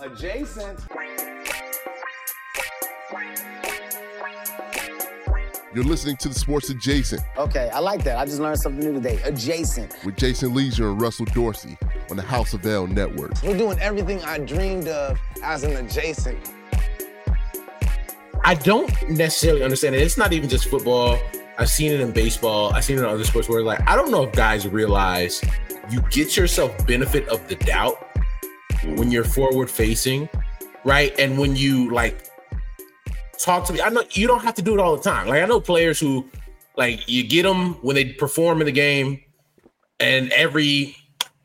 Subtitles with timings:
[0.00, 0.78] Adjacent.
[5.74, 8.16] You're listening to the Sports Adjacent Okay, I like that.
[8.16, 9.20] I just learned something new today.
[9.24, 9.96] Adjacent.
[10.04, 11.76] with Jason Lieser and Russell Dorsey
[12.10, 13.32] on the House of L Network.
[13.42, 16.38] We're doing everything I dreamed of as an adjacent.
[18.44, 20.02] I don't necessarily understand it.
[20.02, 21.18] It's not even just football.
[21.58, 22.72] I've seen it in baseball.
[22.72, 25.42] I've seen it in other sports where like I don't know if guys realize
[25.90, 28.07] you get yourself benefit of the doubt
[28.84, 30.28] when you're forward facing,
[30.84, 31.14] right?
[31.18, 32.28] And when you like
[33.38, 35.28] talk to me, I know you don't have to do it all the time.
[35.28, 36.28] Like I know players who
[36.76, 39.20] like you get them when they perform in the game,
[40.00, 40.96] and every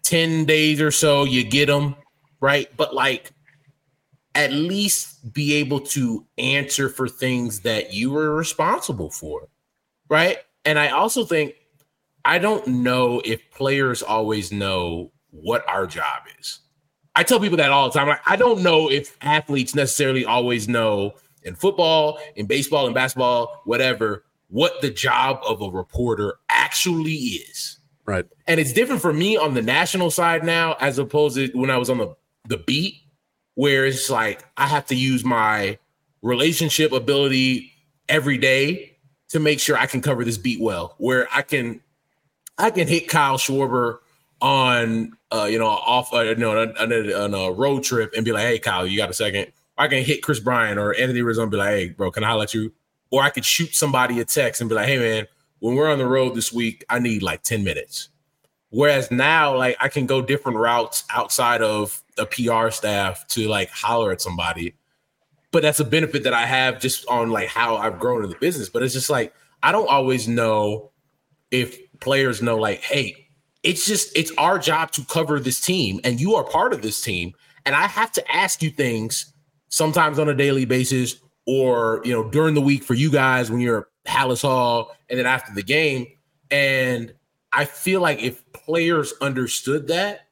[0.04, 1.96] 10 days or so you get them,
[2.40, 2.70] right?
[2.78, 3.32] But like
[4.36, 9.48] at least be able to answer for things that you were responsible for,
[10.10, 10.38] right?
[10.66, 11.56] And I also think
[12.26, 16.60] I don't know if players always know what our job is.
[17.16, 18.08] I tell people that all the time.
[18.08, 23.62] Like, I don't know if athletes necessarily always know in football, in baseball, in basketball,
[23.66, 27.78] whatever, what the job of a reporter actually is.
[28.06, 28.26] Right.
[28.48, 31.78] And it's different for me on the national side now, as opposed to when I
[31.78, 32.16] was on the,
[32.48, 32.96] the beat,
[33.56, 35.78] where it's like I have to use my
[36.22, 37.72] relationship ability
[38.10, 38.98] every day
[39.30, 41.82] to make sure I can cover this beat well, where I can
[42.58, 44.00] I can hit Kyle Schwarber
[44.44, 48.24] on uh, you know, off uh, you know, on, a, on a road trip and
[48.24, 49.48] be like, hey Kyle, you got a second?
[49.78, 52.34] I can hit Kris Bryant or Anthony Rizzo and be like, hey, bro, can I
[52.34, 52.72] let you?
[53.10, 55.28] Or I could shoot somebody a text and be like, hey man,
[55.60, 58.10] when we're on the road this week, I need like 10 minutes.
[58.70, 63.70] Whereas now, like I can go different routes outside of the PR staff to like
[63.70, 64.76] holler at somebody.
[65.52, 68.38] But that's a benefit that I have just on like how I've grown in the
[68.38, 68.70] business.
[68.70, 70.92] But it's just like I don't always know
[71.50, 73.23] if players know, like, hey,
[73.64, 77.02] it's just it's our job to cover this team, and you are part of this
[77.02, 77.34] team.
[77.66, 79.34] And I have to ask you things
[79.70, 81.16] sometimes on a daily basis,
[81.48, 85.18] or you know, during the week for you guys when you're at Halas Hall, and
[85.18, 86.08] then after the game.
[86.52, 87.14] And
[87.52, 90.28] I feel like if players understood that,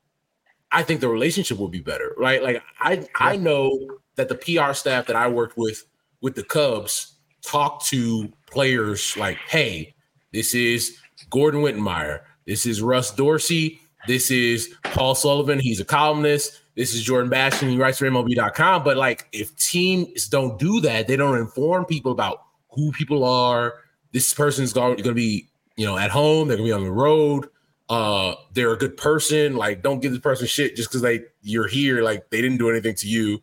[0.72, 2.44] I think the relationship would be better, right?
[2.44, 3.80] Like I I know
[4.16, 5.86] that the PR staff that I worked with
[6.22, 9.96] with the Cubs talk to players like, hey,
[10.34, 10.98] this is
[11.30, 16.60] Gordon Wittenmyer, this is Russ Dorsey, this is Paul Sullivan, he's a columnist.
[16.76, 18.84] This is Jordan Bastian, he writes for MLB.com.
[18.84, 23.76] But like if teams don't do that, they don't inform people about who people are.
[24.14, 27.48] This person's going to be, you know, at home, they're gonna be on the road.
[27.90, 29.56] Uh they're a good person.
[29.56, 32.02] Like don't give this person shit just because they you're here.
[32.02, 33.42] Like they didn't do anything to you.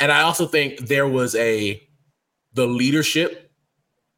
[0.00, 1.82] And i also think there was a
[2.54, 3.50] the leadership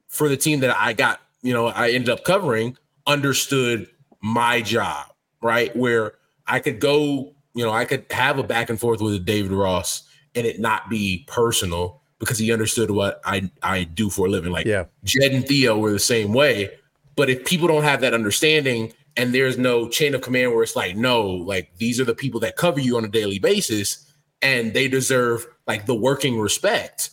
[0.09, 2.77] for the team that i got you know i ended up covering
[3.07, 3.89] understood
[4.23, 5.07] my job
[5.43, 6.15] right where
[6.47, 10.03] i could go you know i could have a back and forth with david ross
[10.35, 14.53] and it not be personal because he understood what i i do for a living
[14.53, 14.85] like Yeah.
[15.05, 16.71] jed and theo were the same way
[17.17, 20.77] but if people don't have that understanding and there's no chain of command where it's
[20.77, 24.73] like, no, like these are the people that cover you on a daily basis and
[24.73, 27.11] they deserve like the working respect,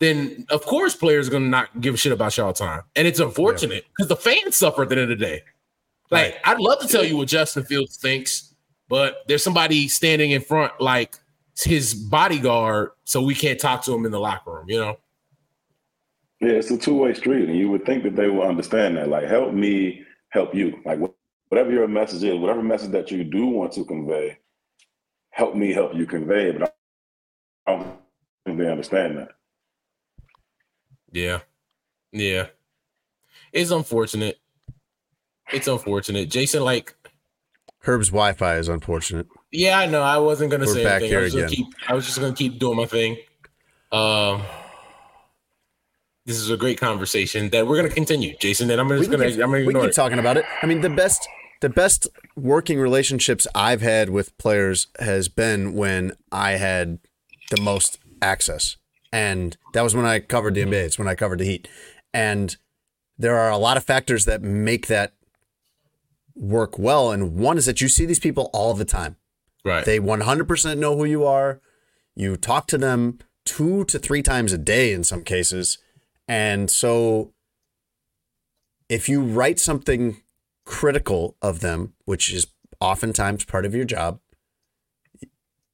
[0.00, 2.82] then of course players are gonna not give a shit about y'all time.
[2.96, 5.42] And it's unfortunate because the fans suffer at the end of the day.
[6.10, 8.54] Like, I'd love to tell you what Justin Fields thinks,
[8.88, 11.16] but there's somebody standing in front like
[11.58, 14.98] his bodyguard, so we can't talk to him in the locker room, you know?
[16.40, 19.08] Yeah, it's a two way street, and you would think that they will understand that.
[19.08, 20.80] Like, help me help you.
[20.84, 21.00] Like,
[21.48, 24.38] whatever your message is, whatever message that you do want to convey,
[25.30, 26.58] help me help you convey it.
[26.58, 26.76] But
[27.66, 27.98] I don't
[28.44, 29.30] think they understand that.
[31.10, 31.40] Yeah.
[32.12, 32.48] Yeah.
[33.52, 34.38] It's unfortunate.
[35.52, 36.28] It's unfortunate.
[36.30, 36.94] Jason, like,
[37.80, 39.26] Herb's Wi-Fi is unfortunate.
[39.52, 40.02] Yeah, I know.
[40.02, 41.10] I wasn't gonna We're say back anything.
[41.10, 41.48] here I was, again.
[41.48, 43.16] keep, I was just gonna keep doing my thing.
[43.92, 44.42] Um,
[46.24, 48.70] this is a great conversation that we're gonna continue, Jason.
[48.70, 49.94] And I'm just gonna, can, I'm we can ignore keep it.
[49.94, 50.44] talking about it.
[50.62, 51.28] I mean, the best
[51.60, 56.98] the best working relationships I've had with players has been when I had
[57.50, 58.76] the most access,
[59.12, 60.84] and that was when I covered the NBA.
[60.86, 61.68] It's when I covered the Heat,
[62.12, 62.56] and
[63.16, 65.14] there are a lot of factors that make that
[66.36, 67.10] work well.
[67.10, 69.16] And one is that you see these people all the time.
[69.64, 69.84] Right.
[69.84, 71.60] They 100% know who you are.
[72.14, 75.78] You talk to them two to three times a day in some cases.
[76.28, 77.32] And so
[78.88, 80.22] if you write something
[80.64, 82.48] critical of them, which is
[82.80, 84.20] oftentimes part of your job,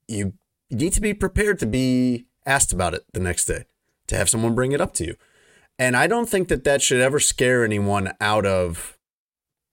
[0.09, 0.35] you
[0.71, 3.65] need to be prepared to be asked about it the next day,
[4.07, 5.17] to have someone bring it up to you.
[5.79, 8.99] And I don't think that that should ever scare anyone out of.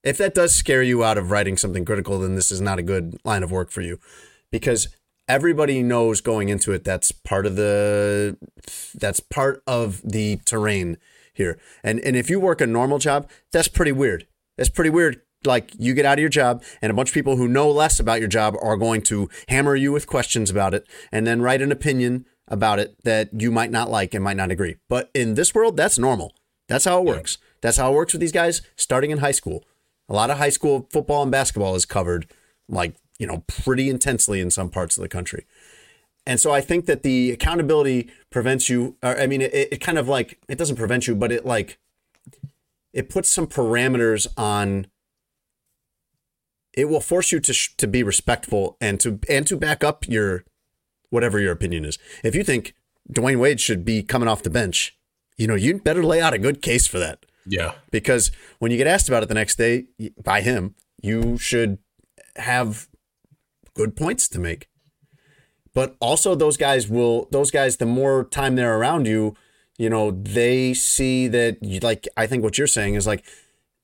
[0.03, 2.83] If that does scare you out of writing something critical, then this is not a
[2.83, 3.99] good line of work for you
[4.51, 4.87] because
[5.27, 8.35] everybody knows going into it that's part of the
[8.95, 10.97] that's part of the terrain
[11.33, 11.59] here.
[11.83, 14.27] And and if you work a normal job, that's pretty weird.
[14.57, 15.21] That's pretty weird.
[15.45, 17.99] Like you get out of your job and a bunch of people who know less
[17.99, 21.61] about your job are going to hammer you with questions about it and then write
[21.61, 24.75] an opinion about it that you might not like and might not agree.
[24.89, 26.33] But in this world, that's normal.
[26.67, 27.37] That's how it works.
[27.61, 29.63] That's how it works with these guys starting in high school.
[30.09, 32.27] A lot of high school football and basketball is covered
[32.67, 35.45] like, you know, pretty intensely in some parts of the country.
[36.25, 39.97] And so I think that the accountability prevents you, or, I mean, it, it kind
[39.97, 41.79] of like, it doesn't prevent you, but it like,
[42.93, 44.87] it puts some parameters on,
[46.73, 50.07] it will force you to, sh- to be respectful and to, and to back up
[50.07, 50.43] your,
[51.09, 51.97] whatever your opinion is.
[52.23, 52.75] If you think
[53.11, 54.97] Dwyane Wade should be coming off the bench,
[55.37, 57.73] you know, you'd better lay out a good case for that yeah.
[57.91, 59.85] because when you get asked about it the next day
[60.23, 61.77] by him, you should
[62.35, 62.87] have
[63.73, 64.67] good points to make.
[65.73, 69.35] But also, those guys will, those guys, the more time they're around you,
[69.77, 73.23] you know, they see that, you, like, I think what you're saying is like,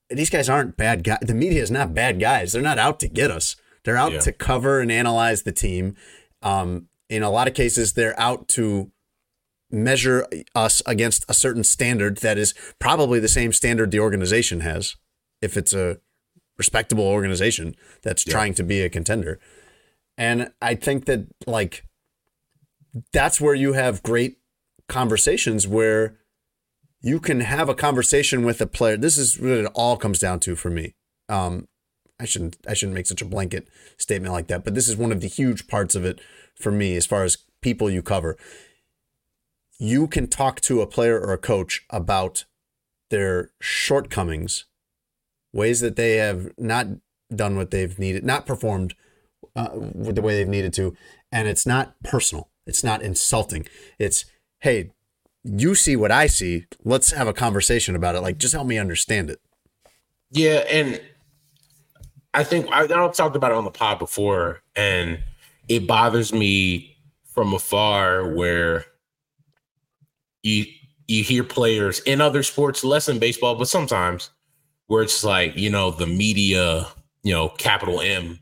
[0.10, 1.20] these guys aren't bad guys.
[1.22, 2.52] The media is not bad guys.
[2.52, 3.56] They're not out to get us.
[3.84, 4.20] They're out Yeah.
[4.22, 5.96] to cover and analyze the team.
[6.42, 8.92] Um, in a lot of cases, they're out to
[9.76, 14.96] measure us against a certain standard that is probably the same standard the organization has,
[15.42, 16.00] if it's a
[16.58, 19.40] respectable organization that's trying to be a contender.
[20.18, 21.84] And I think that like
[23.12, 24.38] that's where you have great
[24.88, 26.18] conversations where
[27.02, 28.98] you can have a conversation with a player.
[28.98, 30.96] This is what it all comes down to for me.
[31.28, 31.68] Um,
[32.20, 33.68] I shouldn't I shouldn't make such a blanket
[33.98, 36.22] statement like that, but this is one of the huge parts of it
[36.56, 38.38] for me as far as people you cover.
[39.80, 42.46] You can talk to a player or a coach about
[43.10, 44.66] their shortcomings,
[45.54, 46.88] ways that they have not
[47.34, 48.96] done what they've needed, not performed
[49.56, 50.96] uh, the way they've needed to,
[51.32, 52.50] and it's not personal.
[52.66, 53.68] It's not insulting.
[54.00, 54.26] It's
[54.60, 54.92] hey,
[55.44, 56.66] you see what I see.
[56.84, 58.22] Let's have a conversation about it.
[58.22, 59.40] Like, just help me understand it.
[60.32, 61.00] Yeah, and
[62.34, 65.20] I think I, I've talked about it on the pod before, and
[65.70, 68.86] it bothers me from afar where
[70.46, 70.66] you
[71.08, 74.30] you hear players in other sports, less in baseball, but sometimes
[74.88, 76.88] where it's like you know the media,
[77.24, 78.40] you know, capital M,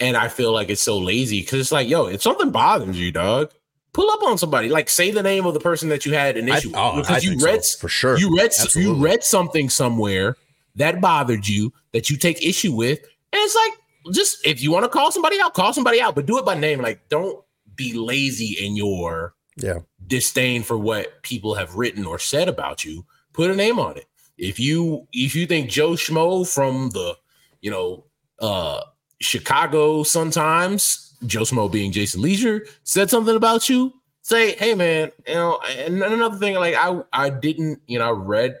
[0.00, 3.12] and I feel like it's so lazy because it's like, yo, if something bothers you,
[3.12, 3.52] dog,
[3.92, 6.48] pull up on somebody, like say the name of the person that you had an
[6.48, 7.06] issue oh, with.
[7.06, 8.18] oh, I because you think so, read for sure.
[8.18, 10.36] you read you read something somewhere
[10.76, 14.84] that bothered you that you take issue with, and it's like just if you want
[14.84, 16.80] to call somebody out, call somebody out, but do it by name.
[16.80, 17.44] Like, don't
[17.76, 19.80] be lazy in your Yeah.
[20.06, 23.04] disdain for what people have written or said about you.
[23.32, 24.06] Put a name on it.
[24.36, 27.16] If you if you think Joe Schmo from the
[27.60, 28.04] you know
[28.40, 28.80] uh
[29.20, 33.92] Chicago sometimes Joe Schmo being Jason Lieser said something about you,
[34.22, 38.10] say, hey man, you know, and another thing, like I I didn't, you know, I
[38.10, 38.56] read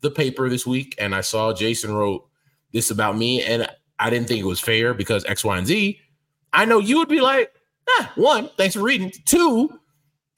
[0.00, 2.26] the paper this week and I saw Jason wrote
[2.72, 5.98] this about me, and I didn't think it was fair because X, Y, and Z.
[6.52, 7.52] I know you would be like,
[7.90, 9.12] ah, one, thanks for reading.
[9.26, 9.78] Two,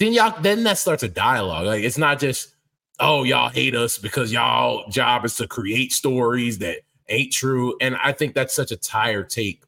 [0.00, 1.66] then y'all then that starts a dialogue.
[1.66, 2.54] Like it's not just,
[2.98, 6.78] oh, y'all hate us because y'all job is to create stories that
[7.08, 7.76] ain't true.
[7.80, 9.62] And I think that's such a tired take.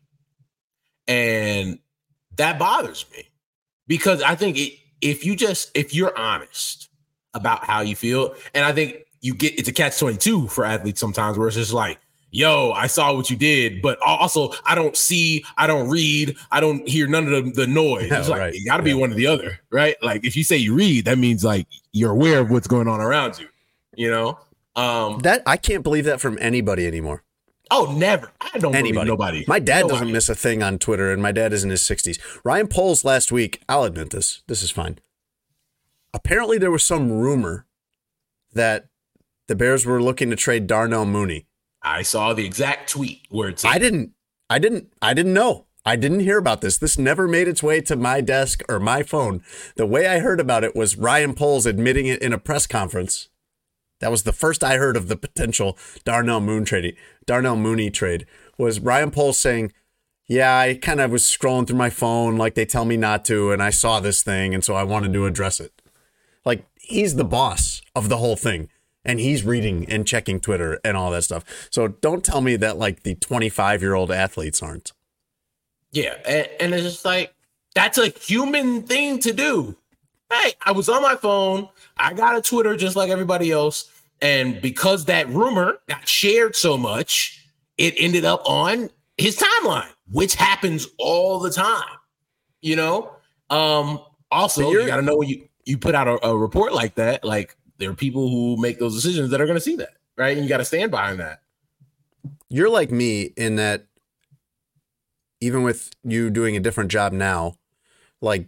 [1.07, 1.79] And
[2.37, 3.29] that bothers me
[3.87, 4.73] because I think it,
[5.03, 6.89] if you just if you're honest
[7.35, 11.01] about how you feel, and I think you get it's a catch 22 for athletes
[11.01, 11.99] sometimes where it's just like,
[12.33, 16.59] yo, I saw what you did, but also I don't see, I don't read, I
[16.61, 18.11] don't hear none of the, the noise.
[18.11, 18.55] Yeah, it's like right.
[18.55, 18.97] you gotta be Yeah.
[18.97, 19.95] one or the other, right?
[20.03, 23.01] Like if you say you read, that means like you're aware of what's going on
[23.01, 23.49] around you,
[23.95, 24.39] you know?
[24.75, 27.23] Um That I can't believe that from anybody anymore.
[27.71, 28.31] Oh, never.
[28.41, 28.93] I don't Anybody.
[28.93, 29.45] believe nobody.
[29.49, 29.93] My dad Nobody.
[29.95, 32.19] doesn't miss a thing on Twitter, and my dad is in his 60s.
[32.45, 34.99] Ryan Poles last week, I'll admit this, this is fine.
[36.13, 37.65] Apparently, there was some rumor
[38.53, 38.89] that
[39.49, 41.47] the Bears were looking to trade Darnell Mooney.
[41.83, 44.13] I saw the exact tweet where it's I didn't,
[44.49, 45.67] I didn't, I didn't know.
[45.85, 46.79] I didn't hear about this.
[46.79, 49.43] This never made its way to my desk or my phone.
[49.75, 53.29] The way I heard about it was Ryan Poles admitting it in a press conference.
[53.99, 56.97] That was the first I heard of the potential Darnell Moon trade,
[57.27, 58.27] Darnell Mooney trade.
[58.59, 59.73] Was Ryan Poles saying,
[60.27, 63.51] "Yeah, I kind of was scrolling through my phone like they tell me not to,
[63.51, 65.73] and I saw this thing, and so I wanted to address it."
[66.45, 68.69] Like he's the boss of the whole thing,
[69.05, 71.45] and he's reading and checking Twitter and all that stuff.
[71.71, 74.93] So don't tell me that like the 25 year old athletes aren't.
[75.93, 77.35] Yeah, and, and it's just like
[77.75, 79.77] that's a human thing to do.
[80.31, 81.69] Hey, I was on my phone.
[81.99, 83.91] I got a Twitter just like everybody else,
[84.23, 90.35] and because that rumor got shared so much, it ended up on his timeline, which
[90.35, 91.99] happens all the time.
[92.61, 93.13] You know.
[93.51, 94.01] Um.
[94.31, 97.23] Also, you got to know when you you put out a, a report like that,
[97.23, 100.37] like there are people who make those decisions that are going to see that, right?
[100.37, 101.43] And you got to stand behind that.
[102.49, 103.87] You're like me in that
[105.41, 107.55] even with you doing a different job now,
[108.21, 108.47] like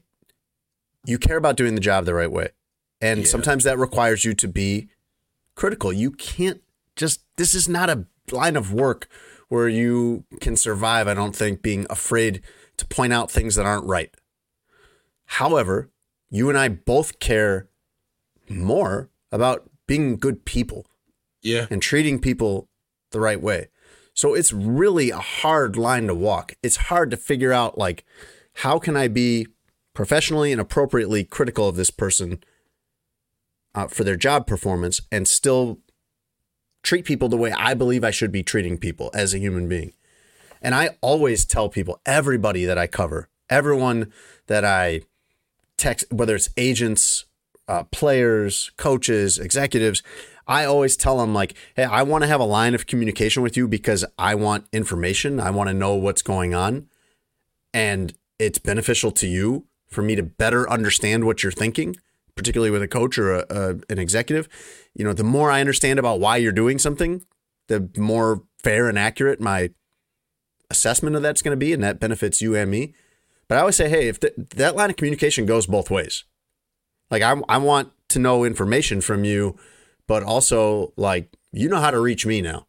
[1.04, 2.50] you care about doing the job the right way.
[3.00, 3.26] And Yeah.
[3.26, 4.88] sometimes that requires you to be
[5.56, 5.92] critical.
[5.92, 6.62] You can't
[6.94, 9.08] just, this is not a line of work
[9.48, 12.40] where you can survive, I don't think, being afraid
[12.76, 14.14] to point out things that aren't right.
[15.26, 15.90] However,
[16.30, 17.68] you and I both care
[18.48, 20.86] more about being good people
[21.42, 21.66] Yeah.
[21.70, 22.68] and treating people
[23.10, 23.68] the right way.
[24.14, 26.54] So it's really a hard line to walk.
[26.62, 28.04] It's hard to figure out like
[28.58, 29.48] how can I be
[29.92, 32.42] professionally and appropriately critical of this person
[33.74, 35.80] uh, for their job performance and still
[36.82, 39.92] treat people the way I believe I should be treating people as a human being.
[40.62, 44.12] And I always tell people, everybody that I cover, everyone
[44.46, 45.02] that I
[45.76, 47.24] text, whether it's agents,
[47.68, 50.02] uh, players, coaches, executives,
[50.46, 53.56] I always tell them like, "Hey, I want to have a line of communication with
[53.56, 55.40] you because I want information.
[55.40, 56.88] I want to know what's going on,
[57.72, 61.96] and it's beneficial to you for me to better understand what you're thinking,
[62.34, 64.48] particularly with a coach or a, a, an executive.
[64.94, 67.24] You know, the more I understand about why you're doing something,
[67.68, 69.70] the more fair and accurate my
[70.70, 72.94] assessment of that's going to be, and that benefits you and me.
[73.48, 76.24] But I always say, hey, if th- that line of communication goes both ways,
[77.10, 79.56] like I, I want to know information from you,
[80.06, 82.66] but also like you know how to reach me now.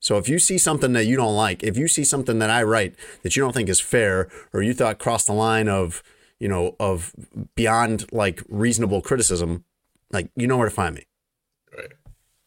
[0.00, 2.62] So if you see something that you don't like, if you see something that I
[2.62, 6.02] write that you don't think is fair, or you thought crossed the line of,
[6.38, 7.14] you know, of
[7.54, 9.64] beyond like reasonable criticism,
[10.12, 11.04] like you know where to find me.
[11.74, 11.92] Right.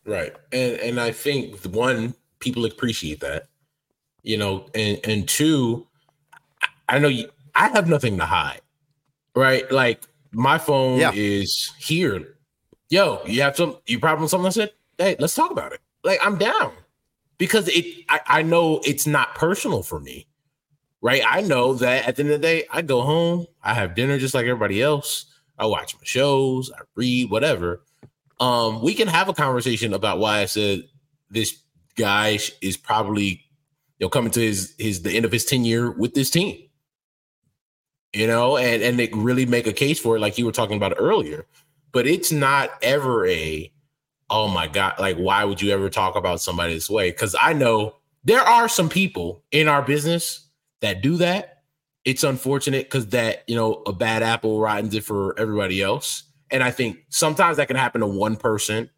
[0.06, 0.34] Right.
[0.52, 3.48] And and I think one people appreciate that.
[4.22, 5.88] You know, and and two,
[6.88, 8.62] I- know you I have nothing to hide.
[9.36, 9.70] Right?
[9.72, 11.12] Like my phone Yeah.
[11.14, 12.38] is here.
[12.90, 14.72] Yo, you have some you problem with something I said?
[14.98, 15.82] Hey, let's talk about it.
[16.04, 16.72] Like I'm down.
[17.38, 20.28] Because it I, I know it's not personal for me.
[21.02, 21.22] Right?
[21.28, 24.18] I know that at the end of the day, I go home, I have dinner
[24.18, 25.26] just like everybody else.
[25.60, 27.84] I watch my shows, I read, whatever
[28.40, 30.84] um, we can have a conversation about why I said
[31.30, 31.60] this
[31.96, 33.26] guy is probably
[34.00, 36.67] you know coming to his his the end of his tenure with this team.
[38.14, 40.78] You know, and and they really make a case for it, like you were talking
[40.78, 41.46] about earlier.
[41.92, 43.72] But it's not ever a
[44.30, 47.12] oh my god, like why would you ever talk about somebody this way?
[47.12, 50.48] Because I know there are some people in our business
[50.82, 51.64] that do that.
[52.06, 56.24] It's unfortunate because that you know a bad apple rottens it for everybody else.
[56.50, 58.90] And I think sometimes that can happen to one person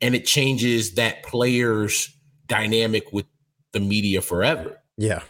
[0.00, 2.14] and it changes that player's
[2.46, 3.26] dynamic with
[3.72, 4.78] the media forever.
[4.96, 5.22] Yeah.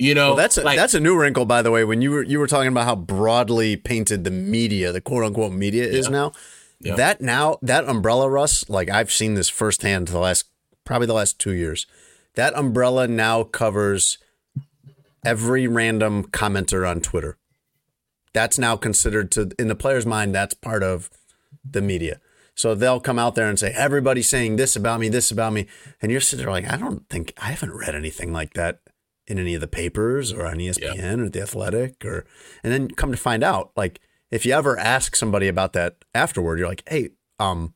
[0.00, 1.84] You know, Well, that's a, like, that's a new wrinkle, by the way.
[1.84, 5.52] When you were you were talking about how broadly painted the media, the quote unquote
[5.52, 6.10] media, is Yeah.
[6.12, 6.32] now.
[6.80, 6.94] Yeah.
[6.96, 10.46] That now that umbrella, Russ, like I've seen this firsthand the last
[10.86, 11.86] probably the last two years.
[12.34, 14.16] That umbrella now covers
[15.22, 17.36] every random commenter on Twitter.
[18.32, 20.34] That's now considered to in the player's mind.
[20.34, 21.10] That's part of
[21.62, 22.20] the media.
[22.54, 25.66] So they'll come out there and say everybody's saying this about me, this about me,
[26.00, 28.80] and you're sitting there like, I don't think I haven't read anything like that
[29.30, 32.24] in any of the papers or on ESPN or the Athletic or
[32.62, 36.58] and then come to find out like if you ever ask somebody about that afterward
[36.58, 37.72] you're like hey um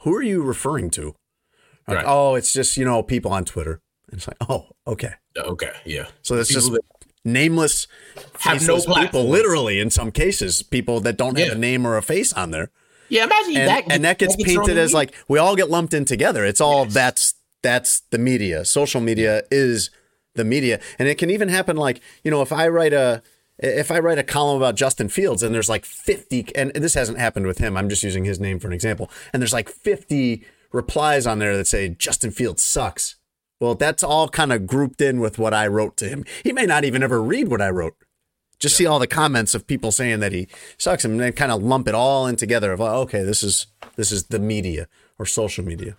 [0.00, 1.14] who are you referring to
[1.86, 2.04] like Right.
[2.06, 6.06] oh it's just you know people on Twitter and it's like oh okay okay, yeah.
[6.22, 6.82] so that's People just that
[7.24, 7.86] nameless
[8.40, 9.26] have no people platform.
[9.28, 11.54] literally in some cases people that don't have Yeah.
[11.54, 12.70] a name or a face on there
[13.08, 15.94] Yeah, imagine and that and that gets thrown painted as like we all get lumped
[15.94, 16.94] in together it's all Yes.
[16.94, 18.64] that's that's the media.
[18.64, 19.90] Social media is
[20.38, 20.80] the media.
[20.98, 23.22] And it can even happen like, you know, if I write a
[23.58, 27.18] if I write a column about Justin Fields and there's like 50 and this hasn't
[27.18, 27.76] happened with him.
[27.76, 29.10] I'm just using his name for an example.
[29.32, 33.16] And there's like 50 replies on there that say Justin Fields sucks.
[33.60, 36.24] Well, that's all kind of grouped in with what I wrote to him.
[36.44, 37.96] He may not even ever read what I wrote.
[38.60, 41.62] Just see all the comments of people saying that he sucks and then kind of
[41.62, 43.66] lump it all in together of oh, okay, this is
[43.96, 45.96] this is the media or social media.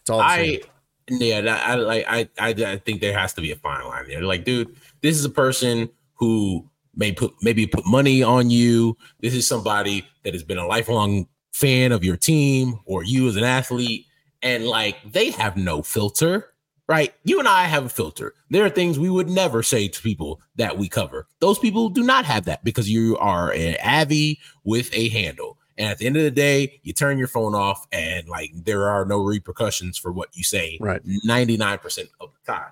[0.00, 0.60] It's all the I same.
[1.10, 4.06] Yeah, that, I like I, I I think there has to be a fine line
[4.08, 4.22] there.
[4.22, 8.96] Like, dude, this is a person who may put maybe put money on you.
[9.20, 13.36] This is somebody that has been a lifelong fan of your team or you as
[13.36, 14.06] an athlete,
[14.42, 16.46] and like they have no filter.
[16.88, 18.34] Right, you and I have a filter.
[18.50, 21.28] There are things we would never say to people that we cover.
[21.38, 25.56] Those people do not have that because you are an Avi with a handle.
[25.80, 28.86] And at the end of the day, you turn your phone off and like there
[28.86, 31.00] are no repercussions for what you say Right.
[31.26, 32.70] 99% of the time.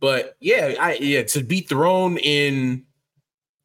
[0.00, 2.84] But yeah, I yeah, to be thrown in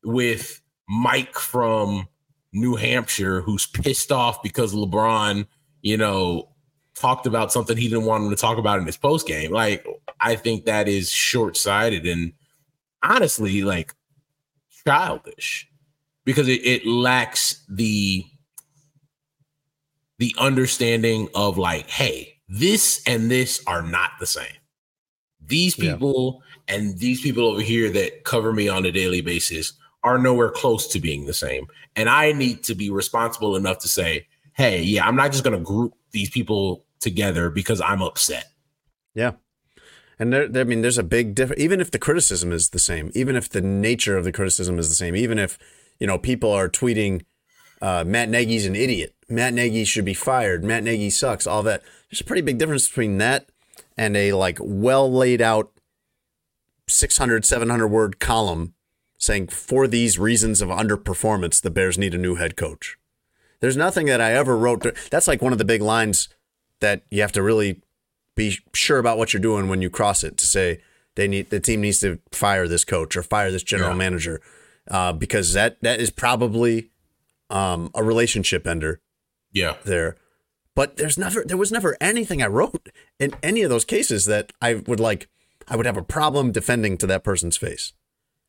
[0.03, 2.10] with Mike from
[2.51, 5.48] New Hampshire who's pissed off because LeBron,
[5.81, 6.50] you know,
[6.93, 9.51] talked about something he didn't want him to talk about in his post game.
[9.51, 9.88] Like,
[10.19, 12.33] I think that is short sighted and
[13.01, 13.95] honestly, like
[14.86, 15.69] childish
[16.25, 18.25] because it, it lacks the
[20.21, 24.45] the understanding of like, hey, this and this are not the same.
[25.43, 25.93] These Yeah.
[25.93, 29.73] people and these people over here that cover me on a daily basis
[30.03, 31.65] are nowhere close to being the same.
[31.95, 35.57] And I need to be responsible enough to say, hey, yeah, I'm not just going
[35.57, 38.45] to group these people together because I'm upset.
[39.15, 39.31] Yeah.
[40.19, 41.59] And there, there- I mean, there's a big difference.
[41.59, 44.87] Even if the criticism is the same, even if the nature of the criticism is
[44.87, 45.57] the same, even if
[45.99, 47.23] you know people are tweeting,
[47.81, 51.81] uh, "Matt Nagy's an idiot," "Matt Nagy should be fired," "Matt Nagy sucks," all that.
[52.09, 53.47] There's a pretty big difference between that
[53.97, 55.71] and a like well laid out
[56.88, 58.73] 600, 700 word column
[59.17, 62.97] saying for these reasons of underperformance, the Bears need a new head coach.
[63.60, 64.84] There's nothing that I ever wrote.
[65.12, 66.27] That's like one of the big lines
[66.79, 67.82] that you have to really
[68.36, 70.82] be sure about what you're doing when you cross it to say
[71.15, 73.95] they need the team needs to fire this coach or fire this general Yeah.
[73.97, 74.41] manager
[74.89, 76.89] uh, because that that is probably
[77.51, 79.01] um, a relationship ender
[79.51, 79.75] Yeah.
[79.85, 80.15] there.
[80.75, 84.53] But there's never there was never anything I wrote in any of those cases that
[84.61, 85.27] I would like
[85.67, 87.93] I would have a problem defending to that person's face.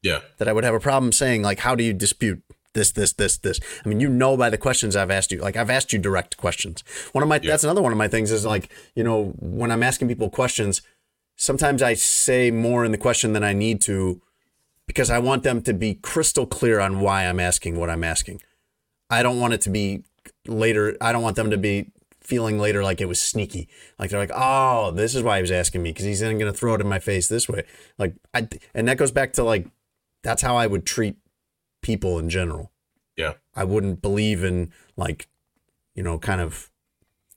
[0.03, 0.21] Yeah.
[0.39, 2.43] That I would have a problem saying like how do you dispute
[2.75, 3.59] this this this this.
[3.85, 5.41] I mean you know by the questions I've asked you.
[5.41, 6.85] Like I've asked you direct questions.
[7.11, 9.83] One of my that's another one of my things is like, you know, when I'm
[9.83, 10.81] asking people questions,
[11.37, 14.23] sometimes I say more in the question than I need to
[14.87, 18.41] because I want them to be crystal clear on why I'm asking what I'm asking.
[19.13, 20.05] I don't want it to be
[20.47, 20.97] later.
[21.01, 23.69] I don't want them to be feeling later like it was sneaky.
[23.99, 26.51] Like they're like, oh, this is why he was asking me because he's then going
[26.51, 27.65] to throw it in my face this way.
[27.99, 29.67] Like, I, and that goes back to like,
[30.23, 31.17] that's how I would treat
[31.83, 32.73] people in general.
[33.17, 33.35] Yeah.
[33.55, 35.29] I wouldn't believe in like,
[35.95, 36.71] you know, kind of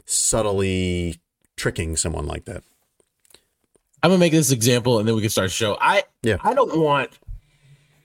[0.05, 1.19] subtly
[1.57, 2.63] tricking someone like that.
[4.01, 5.77] I'm gonna make this example and then we can start the show.
[5.81, 6.37] I Yeah.
[6.41, 7.09] I don't want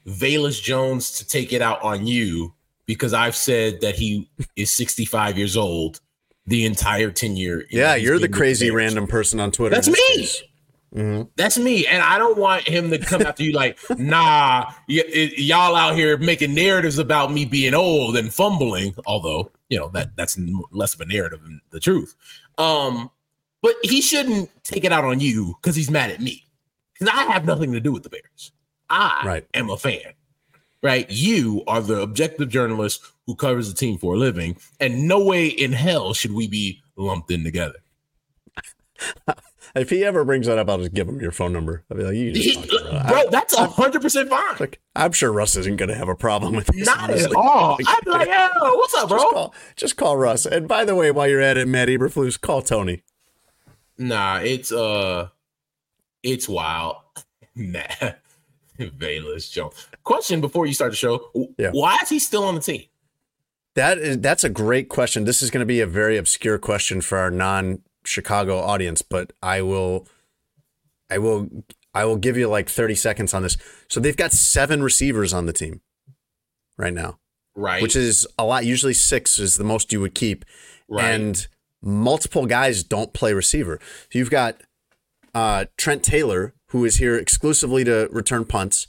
[0.08, 2.54] Velus Jones to take it out on you
[2.94, 6.00] because I've said that he is 65 years old
[6.46, 7.62] the entire tenure.
[7.70, 8.74] Yeah, you're the crazy Bears.
[8.76, 9.76] random person on Twitter.
[9.76, 10.28] That's me.
[10.92, 11.28] Mhm.
[11.36, 15.30] That's me, and I don't want him to come after you like, nah, y- y-
[15.36, 18.96] y'all out here making narratives about me being old and fumbling.
[19.06, 20.36] Although you know that that's
[20.72, 22.16] less of a narrative than the truth.
[22.58, 23.08] Um,
[23.62, 26.42] but he shouldn't take it out on you because he's mad at me
[26.98, 28.50] because I have nothing to do with the Bears.
[28.88, 29.46] I Right.
[29.54, 30.14] am a fan.
[30.82, 35.22] Right, you are the objective journalist who covers the team for a living, and no
[35.22, 37.74] way in hell should we be lumped in together.
[39.74, 41.84] If he ever brings that up, I'll just give him your phone number.
[41.90, 43.06] I'll be like, you He- just talk to Russ.
[43.08, 44.56] bro, that's a hundred percent fine.
[44.58, 46.84] Like, I'm sure Russ isn't going to have a problem with this.
[46.86, 47.36] Not at honestly.
[47.36, 47.78] all.
[47.86, 49.18] I'd be like, yo, what's up, bro?
[49.18, 50.44] Just call, just call Russ.
[50.46, 53.02] And by the way, while you're at it, Matt Eberflus, call Tony.
[53.96, 55.28] Nah, it's uh
[56.22, 56.96] it's wild.
[57.56, 57.80] Nah.
[58.98, 59.88] Velus Jones.
[60.04, 61.30] Question before you start the show.
[61.58, 61.70] Yeah.
[61.72, 62.84] Why is he still on the team?
[63.76, 65.24] That is that's a great question.
[65.24, 69.62] This is going to be a very obscure question for our non-Chicago audience, but I
[69.62, 70.08] will
[71.08, 71.48] I will
[71.94, 73.56] I will give you like 30 seconds on this.
[73.88, 75.80] So they've got 7 receivers on the team
[76.76, 77.18] right now,
[77.54, 77.82] Right.
[77.82, 78.64] which is a lot.
[78.64, 80.44] Usually 6 is the most you would keep.
[80.88, 81.04] right.
[81.14, 81.46] And
[81.82, 83.78] multiple guys don't play receiver.
[84.12, 84.60] So you've got
[85.34, 88.88] uh, Trent Taylor, who is here exclusively to return punts.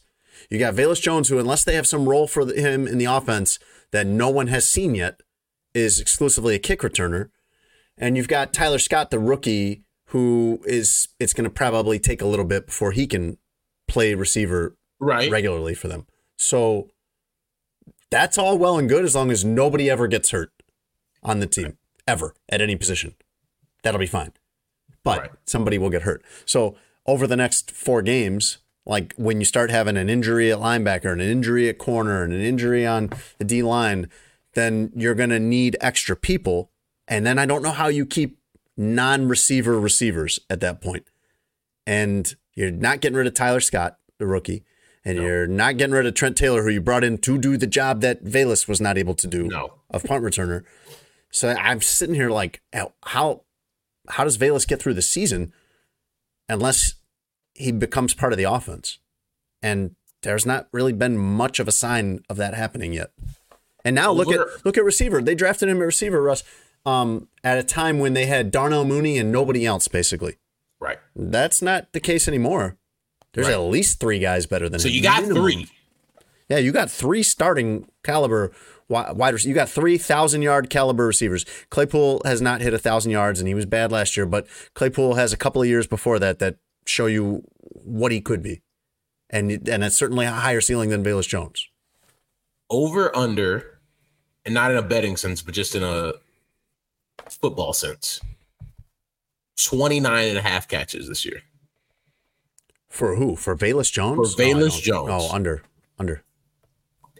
[0.50, 3.60] You got Velus Jones, who, unless they have some role for him in the offense
[3.91, 5.22] that no one has seen yet,
[5.74, 7.30] is exclusively a kick returner.
[7.98, 12.26] And you've got Tyler Scott, the rookie, who is it's going to probably take a
[12.26, 13.38] little bit before he can
[13.88, 15.32] play receiver Right.
[15.32, 16.06] regularly for them.
[16.38, 16.89] So
[18.10, 20.52] that's all well and good as long as nobody ever gets hurt
[21.24, 23.15] on the team ever at any position.
[23.84, 24.34] That'll be fine.
[25.04, 25.32] But Right.
[25.46, 26.24] somebody will get hurt.
[26.46, 31.12] So over the next four games, like when you start having an injury at linebacker
[31.12, 34.10] and an injury at corner and an injury on the D line,
[34.54, 36.72] then you're going to need extra people.
[37.08, 38.40] And then I don't know how you keep
[38.78, 41.06] non receiver receivers at that point.
[41.86, 44.64] And you're not getting rid of Tyler Scott, the rookie.
[45.04, 47.66] And you're not getting rid of Trent Taylor, who you brought in to do the
[47.66, 49.74] job that Velus was not able to do No.
[49.90, 50.64] of punt returner.
[51.32, 52.62] So I'm sitting here like,
[53.04, 53.42] how
[54.10, 55.54] how does Velus get through the season
[56.52, 56.96] unless
[57.54, 59.00] he becomes part of the offense?
[59.62, 63.12] And there's not really been much of a sign of that happening yet.
[63.84, 65.22] And now look at look at receiver.
[65.22, 66.44] They drafted him at receiver, Russ,
[66.86, 70.38] um, at a time when they had Darnell Mooney and nobody else, basically.
[70.80, 71.00] Right.
[71.16, 72.78] That's not the case anymore.
[73.34, 73.54] There's Right.
[73.54, 74.92] at least three guys better than So him.
[74.92, 75.44] So you got Minimum.
[75.44, 75.68] three.
[76.50, 78.52] Yeah, you got three starting caliber
[78.91, 79.45] wide receivers.
[79.45, 81.45] You got three thousand yard caliber receivers.
[81.69, 84.25] Claypool has not hit a thousand yards, and he was bad last year.
[84.25, 88.43] But Claypool has a couple of years before that that show you what he could
[88.43, 88.62] be,
[89.30, 91.67] and and it's certainly a higher ceiling than Velus Jones.
[92.69, 93.80] Over under,
[94.45, 96.13] and not in a betting sense, but just in a
[97.30, 98.21] football sense.
[99.63, 101.41] 29 and a half catches this year.
[102.89, 103.36] For who?
[103.36, 104.34] For Velus Jones?
[104.34, 105.10] For Velus I Jones.
[105.12, 105.63] Oh, under
[106.01, 106.23] under.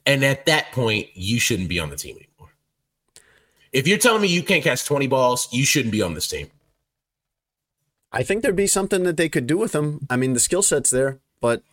[0.06, 2.54] And at that point, you shouldn't be on the team anymore.
[3.72, 6.50] If you're telling me you can't catch 20 balls, you shouldn't be on this team.
[8.12, 10.06] I think there'd be something that they could do with him.
[10.10, 11.64] I mean, the skill set's there, but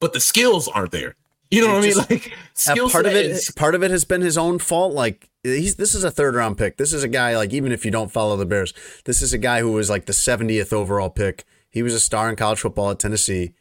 [0.00, 1.14] But the skills aren't there.
[1.50, 1.96] You know what I mean?
[1.96, 4.92] Like Uh, skill part of it is- part of it has been his own fault
[4.94, 7.84] like he's this is a third round pick this is a guy like even if
[7.86, 8.74] you don't follow the bears
[9.06, 12.28] this is a guy who was like the 70th overall pick he was a star
[12.28, 13.54] in college football at tennessee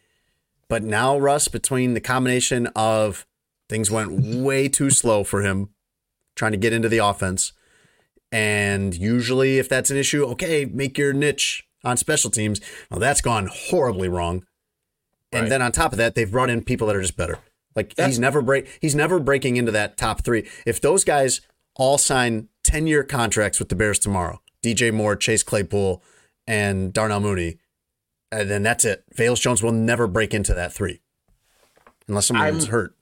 [0.67, 3.25] but now russ between the combination of
[3.69, 4.12] things went
[4.43, 5.69] way too slow for him
[6.36, 7.53] trying to get into the offense
[8.32, 13.21] and usually if that's an issue okay make your niche on special teams well that's
[13.21, 14.45] gone horribly wrong
[15.34, 15.49] and Right.
[15.49, 17.39] then on top of that, they've brought in people that are just better.
[17.75, 20.47] Like That's- he's never break he's never breaking into that top three.
[20.65, 21.41] If those guys
[21.75, 26.01] all sign ten year contracts with the Bears tomorrow, DJ Moore, Chase Claypool,
[26.47, 27.58] and Darnell Mooney,
[28.32, 29.03] and then that's it.
[29.17, 31.01] Velus Jones will never break into that three.
[32.08, 32.95] Unless someone's I'm- hurt.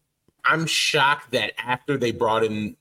[0.45, 2.75] I'm shocked that after they brought in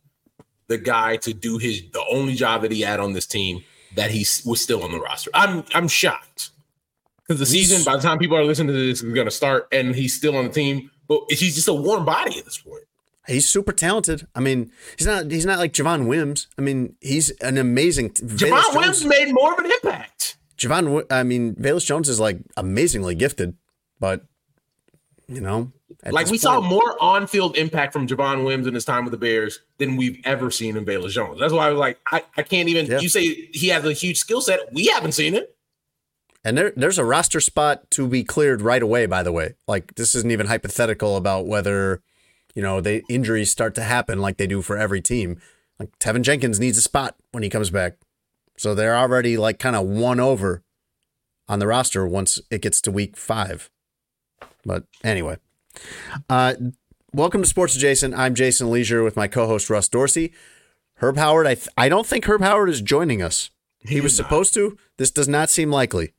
[0.69, 3.63] the guy to do his the only job that he had on this team,
[3.97, 5.31] that he was still on the roster.
[5.35, 6.51] I'm I'm shocked
[7.27, 9.69] because the season, by the time people are listening to this, is going to start,
[9.73, 10.91] and he's still on the team.
[11.07, 12.85] But he's just a warm body at this point.
[13.27, 14.27] He's super talented.
[14.35, 16.49] I mean, he's not he's not like Javon Wims.
[16.59, 20.37] I mean, he's an amazing Velus Javon Williams Jones- made more of an impact.
[20.59, 23.57] Javon, I mean, Velus Jones is like amazingly gifted,
[23.99, 24.25] but
[25.27, 25.73] you know,
[26.11, 29.61] Like we saw more on-field impact from Javon Wims in his time with the Bears
[29.79, 31.41] than we've ever seen in Baylor Jones.
[31.41, 32.87] That's why I was like, I, I can't even.
[32.87, 33.01] Yeah.
[33.01, 34.61] You say he has a huge skill set.
[34.73, 35.57] We haven't seen it.
[36.45, 39.07] And there, there's a roster spot to be cleared right away.
[39.07, 42.03] By the way, like this isn't even hypothetical about whether,
[42.55, 45.41] you know, the injuries start to happen like they do for every team.
[45.79, 47.97] Like Teven Jenkins needs a spot when he comes back,
[48.59, 50.63] so they're already like kind of one over
[51.49, 53.71] on the roster once it gets to week five.
[54.65, 55.39] But anyway,
[56.29, 56.55] uh,
[57.13, 58.15] welcome to Sports Jason.
[58.15, 60.33] I'm Jason Lieser with my co-host Russ Dorsey.
[60.97, 63.51] Herb Howard, I th- I don't think Herb Howard is joining us.
[63.81, 64.27] He was is not.
[64.27, 64.79] supposed to.
[64.97, 66.15] This does not seem likely.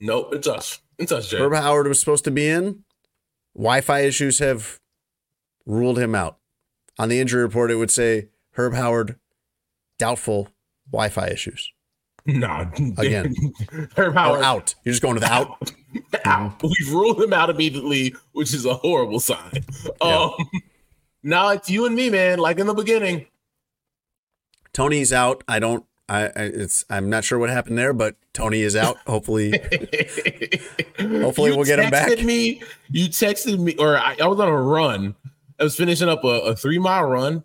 [0.00, 0.80] Nope, it's us.
[0.98, 1.38] It's us, Jay.
[1.38, 2.84] Herb Howard was supposed to be in.
[3.56, 4.78] Wi-Fi issues have
[5.66, 6.38] ruled him out.
[6.98, 9.16] On the injury report, it would say Herb Howard,
[9.98, 10.48] doubtful
[10.90, 11.72] Wi-Fi issues.
[12.26, 12.66] Nah,
[12.98, 13.34] Again.
[13.96, 14.74] Herb Or Howard out.
[14.84, 15.72] You're just going to the out.
[16.24, 16.62] Out.
[16.62, 19.64] We've ruled him out immediately, which is a horrible sign.
[20.02, 20.28] Yeah.
[20.38, 20.50] Um,
[21.22, 22.38] now it's you and me, man.
[22.38, 23.26] Like in the beginning.
[24.72, 25.44] Tony's out.
[25.48, 25.84] I don't.
[26.08, 26.24] I.
[26.26, 26.84] I it's.
[26.90, 28.96] I'm not sure what happened there, but Tony is out.
[29.06, 29.50] Hopefully,
[30.98, 32.08] Hopefully You we'll get him back.
[32.10, 35.14] texted Me, you texted me, or I, I was on a run.
[35.58, 37.44] I was finishing up a, a three mile run.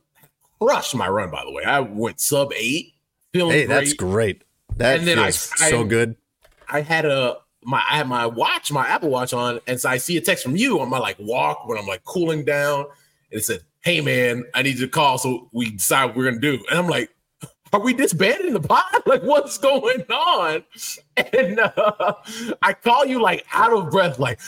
[0.60, 1.64] Crushed my run, by the way.
[1.64, 2.94] I went sub eight,
[3.32, 3.74] feeling hey, great.
[3.76, 4.44] that's great.
[4.78, 6.16] That And then feels I- so good.
[6.68, 9.98] I had a my I had my watch, my Apple Watch on, and so I
[9.98, 12.86] see a text from you on my like walk when I'm like cooling down,
[13.32, 16.26] and it said, "Hey man, I need you to call so we decide what we're
[16.26, 17.10] gonna do." And I'm like,
[17.74, 18.84] "Are we disbanding the pod?
[19.06, 20.64] Like, what's going on?"
[21.34, 22.14] And uh,
[22.62, 24.40] I call you like out of breath, like,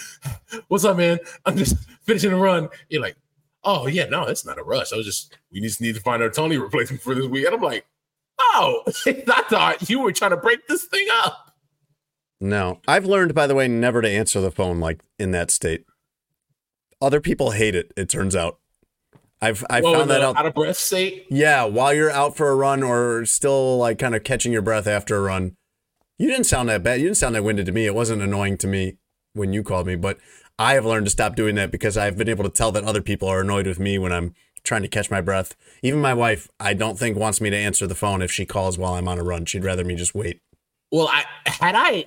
[0.69, 1.19] "What's up, man?
[1.45, 3.17] I'm just finishing a run." You're like,
[3.63, 4.93] "Oh yeah, no, it's not a rush.
[4.93, 7.55] I was just we just need to find our Tony replacement for this week." And
[7.55, 7.85] I'm like,
[8.39, 11.50] "Oh, I thought you were trying to break this thing up."
[12.41, 15.85] No, I've learned, by the way, never to answer the phone like in that state.
[16.99, 17.93] Other people hate it.
[17.95, 18.57] It turns out.
[19.39, 20.35] I've I Well, found that out.
[20.37, 21.25] out of breath state.
[21.29, 24.87] Yeah, while you're out for a run or still like kind of catching your breath
[24.87, 25.55] after a run,
[26.17, 26.99] you didn't sound that bad.
[26.99, 27.85] You didn't sound that winded to me.
[27.85, 28.97] It wasn't annoying to me
[29.33, 30.17] when you called me, but
[30.59, 33.01] I have learned to stop doing that because I've been able to tell that other
[33.01, 35.55] people are annoyed with me when I'm trying to catch my breath.
[35.81, 38.77] Even my wife, I don't think wants me to answer the phone if she calls
[38.77, 39.45] while I'm on a run.
[39.45, 40.39] She'd rather me just wait.
[40.91, 42.05] Well, I had I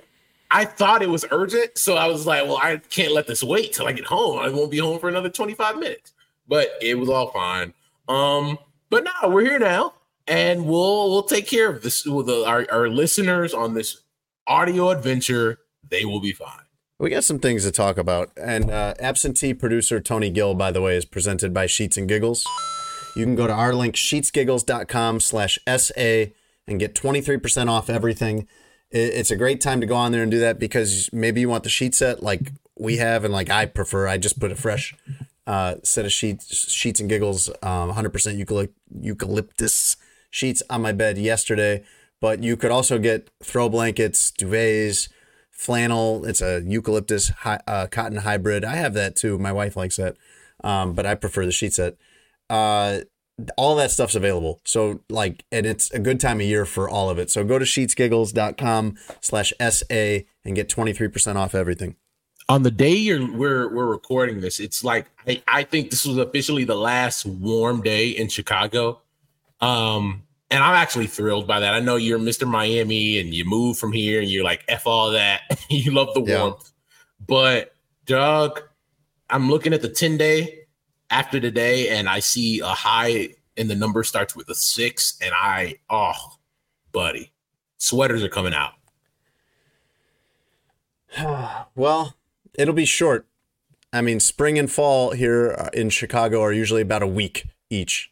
[0.55, 3.73] I thought it was urgent, so I was like, well, I can't let this wait
[3.73, 4.39] till I get home.
[4.39, 6.13] I won't be home for another 25 minutes.
[6.47, 7.73] But it was all fine.
[8.07, 8.57] Um,
[8.89, 9.95] but now we're here now,
[10.27, 14.03] and we'll we'll take care of this with the, our, our listeners on this
[14.47, 15.59] audio adventure.
[15.89, 16.63] They will be fine.
[16.99, 18.31] We got some things to talk about.
[18.37, 22.47] And uh, absentee producer Tony Gill, by the way, is presented by Sheets and Giggles.
[23.17, 26.25] You can go to our link, sheetsgiggles.com slash SA,
[26.65, 28.47] and get 23% off everything.
[28.97, 31.63] It's a great time to go on there and do that because maybe you want
[31.63, 34.07] the sheet set like we have and like I prefer.
[34.07, 34.95] I just put a fresh
[35.45, 39.97] uh, set of sheets, sheets and giggles, um, 100% eucalypt- eucalyptus
[40.29, 41.83] sheets on my bed yesterday.
[42.21, 45.09] But you could also get throw blankets, duvets,
[45.51, 46.23] flannel.
[46.23, 48.63] It's a eucalyptus hy- uh, cotton hybrid.
[48.63, 49.37] I have that too.
[49.37, 50.15] My wife likes that,
[50.63, 51.97] um, but I prefer the sheet set.
[52.49, 52.99] Uh,
[53.57, 54.61] all that stuff's available.
[54.63, 57.29] So like, and it's a good time of year for all of it.
[57.29, 61.95] So go to sheetsgiggles.com slash SA and get 23% off everything.
[62.47, 66.17] On the day you're we're we're recording this, it's like I, I think this was
[66.17, 69.01] officially the last warm day in Chicago.
[69.61, 70.21] Um,
[70.51, 71.73] and I'm actually thrilled by that.
[71.73, 72.47] I know you're Mr.
[72.47, 75.41] Miami and you moved from here and you're like F all that.
[75.71, 76.41] you love the Yeah.
[76.43, 76.71] warmth.
[77.25, 77.73] But
[78.05, 78.61] Doug,
[79.27, 80.64] I'm looking at the 10 day
[81.09, 85.17] after the day and I see a high and the number starts with a six.
[85.21, 86.37] And I, oh,
[86.91, 87.31] buddy,
[87.77, 88.73] sweaters are coming out.
[91.75, 92.15] Well,
[92.57, 93.25] it'll be short.
[93.93, 98.11] I mean, spring and fall here uh, in Chicago are usually about a week each.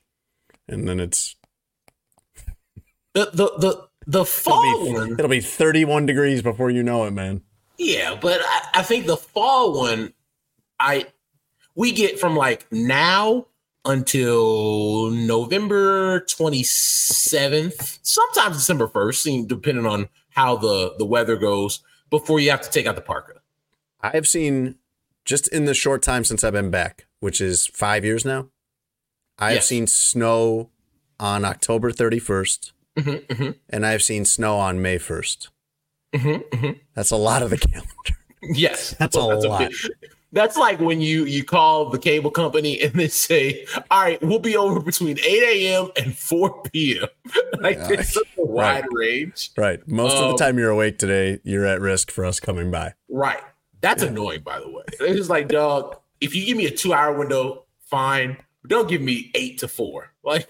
[0.67, 1.35] And then it's
[3.13, 7.03] The the the the it'll fall be, one, it'll be 31 degrees before you know
[7.05, 7.41] it, man.
[7.77, 10.13] yeah, but I, I think the fall one,
[10.79, 11.07] I
[11.75, 13.47] we get from like now
[13.85, 21.81] until November twenty seventh, sometimes December first, depending on how the the weather goes.
[22.09, 23.41] Before you have to take out the parka.
[24.01, 24.75] I've seen
[25.25, 28.49] just in the short time since I've been back, which is five years now,
[29.39, 29.67] I've Yes.
[29.67, 30.69] seen snow
[31.19, 35.47] on October 31st Mhm, mhm, and I've seen snow on May 1st.
[36.13, 36.79] mhm, mhm.
[36.93, 37.87] That's a lot of the calendar.
[38.43, 39.71] Yes, That's a lot.
[39.71, 44.21] big- that's like when you you call the cable company and they say, "All right,
[44.21, 45.89] we'll be over between 8 a.m.
[45.95, 47.07] and 4 p.m."
[47.61, 47.91] like Yeah.
[47.91, 48.83] it's such a Right.
[48.83, 49.51] wide range.
[49.55, 49.87] Right.
[49.87, 52.93] Most of Um, the time you're awake today, you're at risk for us coming by.
[53.09, 53.39] Right.
[53.81, 54.83] That's annoying, by the way.
[54.99, 58.37] It's just like, dog, if you give me a two hour window, fine.
[58.61, 60.13] But don't give me eight to four.
[60.23, 60.47] Like,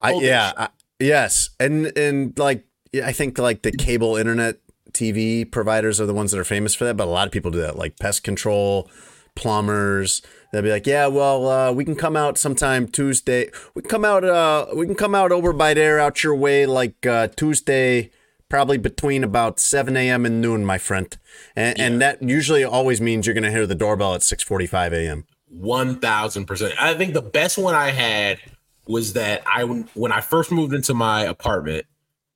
[0.00, 0.52] I, yeah.
[0.56, 2.64] I, yes, and and like
[3.02, 4.56] I think like the cable internet
[4.92, 7.50] TV providers are the ones that are famous for that, but a lot of people
[7.50, 8.90] do that, like pest control,
[9.34, 10.22] plumbers.
[10.52, 13.50] They'll be like, yeah, well, uh, we can come out sometime Tuesday.
[13.74, 16.66] We can come out, uh, we can come out over by there, out your way,
[16.66, 18.10] like uh, Tuesday,
[18.48, 20.26] probably between about seven a.m.
[20.26, 21.16] and noon, my friend.
[21.56, 24.92] And, and that usually always means you're going to hear the doorbell at six forty-five
[24.92, 25.24] a.m.
[25.48, 26.74] one thousand percent.
[26.78, 28.38] I think the best one I had
[28.86, 31.86] was that I when I first moved into my apartment,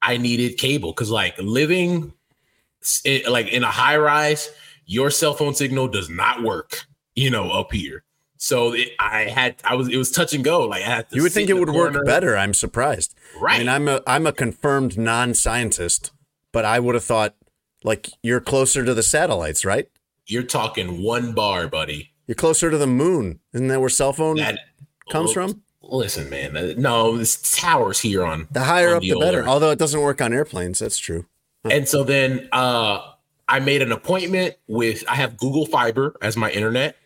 [0.00, 2.14] I needed cable because like living
[3.04, 4.50] in, like in a high rise,
[4.86, 6.86] your cell phone signal does not work.
[7.14, 8.02] You know, up here.
[8.38, 10.64] So it, I had I was it was touch and go.
[10.66, 12.36] Like I had to You would think it the would work better.
[12.36, 13.14] I'm surprised.
[13.40, 13.54] Right.
[13.56, 16.12] I mean, I'm a I'm a confirmed non-scientist,
[16.52, 17.34] but I would have thought
[17.84, 19.88] like you're closer to the satellites, right?
[20.26, 22.10] You're talking one bar, buddy.
[22.26, 23.40] You're closer to the moon.
[23.54, 24.58] Isn't that where cell phone That
[25.10, 25.62] comes from?
[25.80, 26.56] Listen, man.
[26.56, 29.38] uh, No, this towers here on The higher on up, the better.
[29.40, 30.80] old- Although it doesn't work on airplanes.
[30.80, 31.26] That's true.
[31.70, 33.00] And so then uh
[33.48, 36.96] I made an appointment with I have Google Fiber as my internet.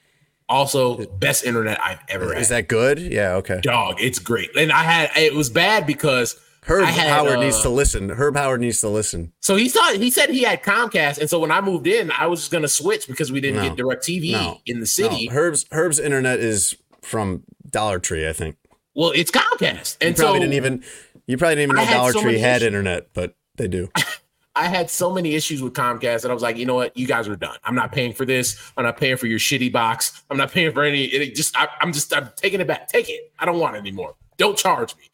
[0.48, 2.42] Also, best internet I've ever had.
[2.42, 2.98] Is that good?
[2.98, 3.34] Yeah.
[3.34, 3.60] Okay.
[3.62, 4.00] dog?
[4.00, 4.50] It's great.
[4.56, 8.10] And I had it was bad because Herb had, Howard uh, needs to listen.
[8.10, 9.32] Herb Howard needs to listen.
[9.40, 12.26] so he thought he said he had Comcast, and so when I moved in, I
[12.26, 13.68] was just gonna switch because we didn't No.
[13.74, 14.60] get DirecTV No.
[14.66, 15.28] in the city.
[15.28, 18.56] No, Herb's Herb's internet is from Dollar Tree, I think.
[18.94, 19.96] well, it's Comcast.
[20.00, 20.84] and You probably so didn't even
[21.26, 22.66] you probably didn't even know Dollar so Tree had issues.
[22.66, 23.88] internet, but they do.
[24.56, 27.06] I had so many issues with Comcast that I was like, you know what, you
[27.06, 27.56] guys are done.
[27.64, 28.58] I'm not paying for this.
[28.76, 30.22] I'm not paying for your shitty box.
[30.28, 31.04] I'm not paying for any.
[31.04, 32.88] It just, I, I'm just, I'm taking it back.
[32.88, 33.32] Take it.
[33.38, 34.14] I don't want it anymore.
[34.38, 35.04] Don't charge me.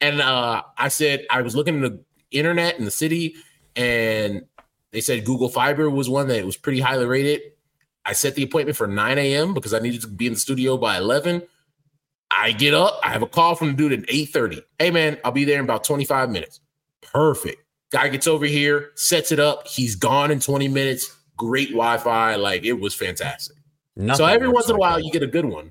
[0.00, 3.34] And uh, I said I was looking at the internet in the city,
[3.74, 4.44] and
[4.92, 7.40] They said Google Fiber was one that was pretty highly rated.
[8.04, 9.54] I set the appointment for 9 a.m.
[9.54, 11.42] because I needed to be in the studio by 11.
[12.30, 14.62] I get up, I have a call from the dude at 8:30.
[14.78, 16.60] Hey man, I'll be there in about 25 minutes.
[17.00, 17.63] Perfect.
[17.94, 19.68] Guy gets over here, sets it up.
[19.68, 21.16] He's gone in 20 minutes.
[21.36, 22.34] Great Wi-Fi.
[22.34, 23.56] Like it was fantastic.
[23.94, 25.04] Nothing so every once in a while that.
[25.04, 25.70] you get a good one.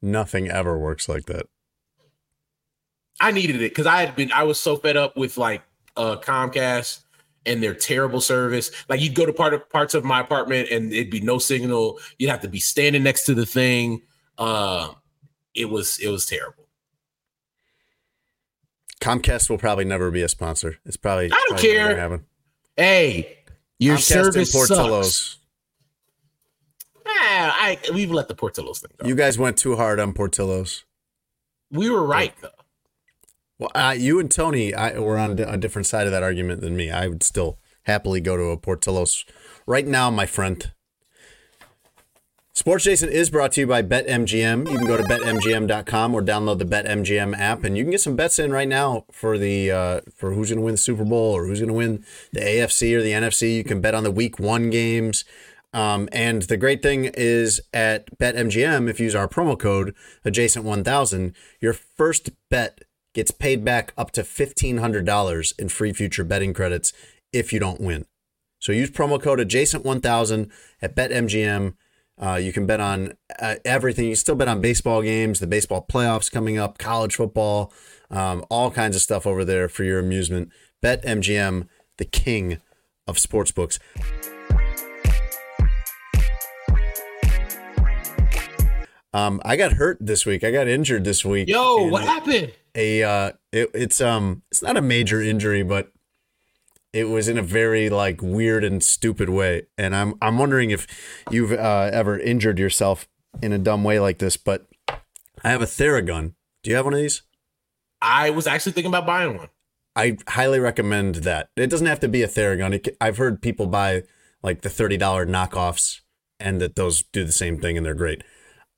[0.00, 1.46] Nothing ever works like that.
[3.20, 5.64] I needed it because I had been I was so fed up with like
[5.96, 7.00] uh Comcast
[7.44, 8.70] and their terrible service.
[8.88, 11.98] Like you'd go to part of parts of my apartment and it'd be no signal.
[12.20, 14.02] You'd have to be standing next to the thing.
[14.38, 14.92] Uh
[15.56, 16.57] it was it was terrible.
[18.98, 20.76] Comcast will probably never be a sponsor.
[20.84, 22.20] It's probably I don't probably care.
[22.76, 23.38] Hey,
[23.78, 24.68] your Comcast service sucks.
[24.68, 25.38] Portillo's.
[27.06, 29.06] Ah, I we've let the Portillo's thing go.
[29.06, 30.84] You guys went too hard on Portillo's.
[31.70, 32.50] we were right though.
[33.58, 36.76] Well, uh, you and Tony I, were on a different side of that argument than
[36.76, 36.90] me.
[36.90, 39.24] I would still happily go to a Portillo's
[39.66, 40.72] right now, my friend.
[42.58, 44.68] Sports Adjacent is brought to you by BetMGM.
[44.68, 48.16] You can go to betmgm.com or download the BetMGM app, and you can get some
[48.16, 51.36] bets in right now for the uh, for who's going to win the Super Bowl
[51.36, 53.54] or who's going to win the AFC or the NFC.
[53.54, 55.24] You can bet on the Week One games.
[55.72, 59.94] Um, and the great thing is at BetMGM, if you use our promo code
[60.24, 62.80] adjacent1000, your first bet
[63.14, 66.92] gets paid back up to $1,500 in free future betting credits
[67.32, 68.06] if you don't win.
[68.58, 70.50] So use promo code adjacent1000
[70.82, 71.74] at BetMGM.
[72.20, 74.06] Uh, you can bet on uh, everything.
[74.06, 77.72] You can still bet on baseball games, the baseball playoffs coming up, college football,
[78.10, 80.50] um, all kinds of stuff over there for your amusement.
[80.82, 82.58] Bet MGM, the king
[83.06, 83.78] of sportsbooks.
[89.14, 90.44] Um, I got hurt this week.
[90.44, 91.48] I got injured this week.
[91.48, 92.52] Yo, what happened?
[92.74, 95.90] A uh, it, it's um, it's not a major injury, but
[96.92, 99.66] it was in a very like weird and stupid way.
[99.76, 100.86] And I'm I'm wondering if
[101.30, 103.08] you've uh, ever injured yourself
[103.42, 104.36] in a dumb way like this.
[104.36, 104.66] But
[105.44, 106.34] I have a Theragun.
[106.62, 107.22] Do you have one of these?
[108.00, 109.48] I was actually thinking about buying one.
[109.96, 111.50] I highly recommend that.
[111.56, 112.74] It doesn't have to be a Theragun.
[112.74, 114.04] It, I've heard people buy
[114.42, 116.00] like the thirty dollar knockoffs,
[116.38, 118.22] and that those do the same thing, and they're great.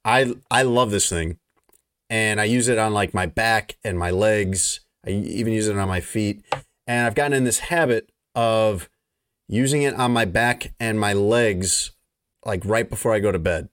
[0.04, 1.38] I I love this thing,
[2.08, 4.80] and I use it on like my back and my legs.
[5.06, 6.42] I even use it on my feet,
[6.90, 8.90] and I've gotten in this habit of
[9.46, 11.92] using it on my back and my legs,
[12.44, 13.68] like right before I go to bed.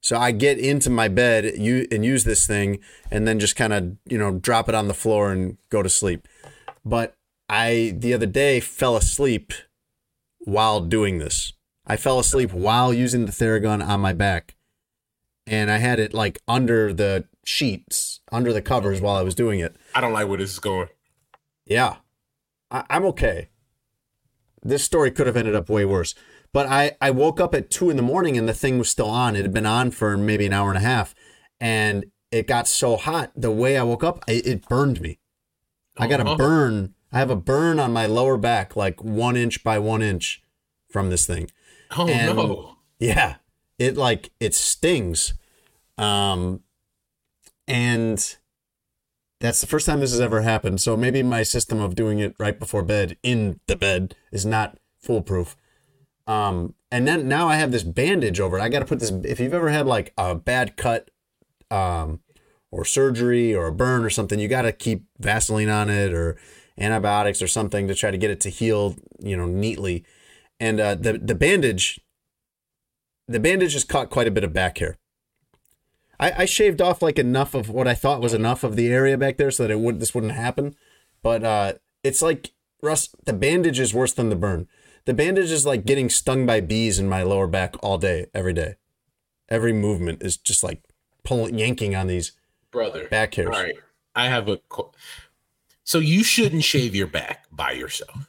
[0.00, 2.78] So I get into my bed you and use this thing
[3.10, 5.90] and then just kind of, you know, drop it on the floor and go to
[5.90, 6.26] sleep.
[6.86, 7.14] But
[7.50, 9.52] I the other day fell asleep
[10.38, 11.52] while doing this.
[11.86, 14.56] I fell asleep while using the Theragun on my back.
[15.46, 19.60] And I had it like under the sheets, under the covers while I was doing
[19.60, 19.76] it.
[19.94, 20.88] I don't like where this is going.
[21.66, 21.96] Yeah.
[22.70, 23.48] I, I'm okay.
[24.62, 26.14] This story could have ended up way worse.
[26.52, 29.08] But I, I woke up at two in the morning and the thing was still
[29.08, 29.36] on.
[29.36, 31.14] It had been on for maybe an hour and a half.
[31.60, 33.30] And it got so hot.
[33.36, 35.18] The way I woke up, it, it burned me.
[35.98, 36.36] I got a Uh-huh.
[36.36, 36.94] burn.
[37.12, 40.42] I have a burn on my lower back, like one inch by one inch
[40.90, 41.50] from this thing.
[41.96, 42.76] Oh And- no.
[42.98, 43.36] Yeah.
[43.78, 45.34] It like it stings.
[45.98, 46.60] Um
[47.68, 48.36] and
[49.40, 50.80] that's the first time this has ever happened.
[50.80, 54.78] So maybe my system of doing it right before bed in the bed is not
[54.98, 55.56] foolproof.
[56.26, 58.62] Um and then now I have this bandage over it.
[58.62, 61.10] I got to put this if you've ever had like a bad cut
[61.70, 62.20] um
[62.70, 66.36] or surgery or a burn or something, you got to keep Vaseline on it or
[66.78, 70.04] antibiotics or something to try to get it to heal, you know, neatly.
[70.58, 72.00] And uh, the the bandage
[73.28, 74.98] the bandage has caught quite a bit of back hair.
[76.18, 79.18] I, I shaved off like enough of what I thought was enough of the area
[79.18, 80.74] back there so that it would this wouldn't happen.
[81.22, 82.52] But uh, it's like
[82.82, 84.68] Russ, the bandage is worse than the burn.
[85.04, 88.52] The bandage is like getting stung by bees in my lower back all day, every
[88.52, 88.74] day.
[89.48, 90.82] Every movement is just like
[91.22, 92.32] pulling, yanking on these
[92.70, 93.08] Brother.
[93.08, 93.48] back hairs.
[93.54, 93.74] All right.
[94.14, 94.90] I have a qu-
[95.84, 98.26] so you shouldn't shave your back by yourself.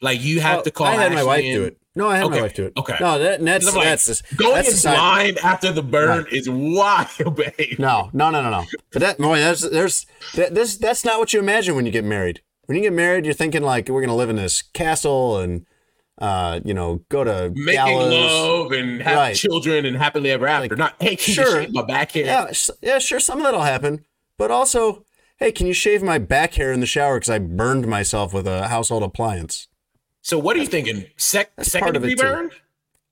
[0.00, 0.86] Like you have Well, to call.
[0.86, 1.54] I had my wife in.
[1.54, 1.79] do it.
[1.96, 2.72] No, I had Okay, my wife do it.
[2.76, 2.96] okay.
[3.00, 4.94] No, that, that's like, that's just, Going that's in side-
[5.34, 7.78] blind after the burn is wild, babe.
[7.80, 8.64] No, no, no, no, no.
[8.92, 12.04] But that boy, there's there's that, this that's not what you imagine when you get
[12.04, 12.42] married.
[12.66, 15.66] When you get married, you're thinking like we're gonna live in this castle and
[16.18, 18.12] uh, you know, go to Making galas.
[18.12, 19.34] love and have Right.
[19.34, 20.68] children and happily ever after.
[20.68, 21.44] Like, Not hey, can sure.
[21.46, 22.24] you shave my back hair?
[22.26, 24.04] Yeah, yeah, sure, some of that'll happen.
[24.36, 25.04] But also,
[25.38, 28.46] hey, can you shave my back hair in the shower because I burned myself with
[28.46, 29.66] a household appliance?
[30.22, 31.06] So what are you thinking?
[31.16, 32.22] Sec- second it, degree too.
[32.22, 32.50] burn?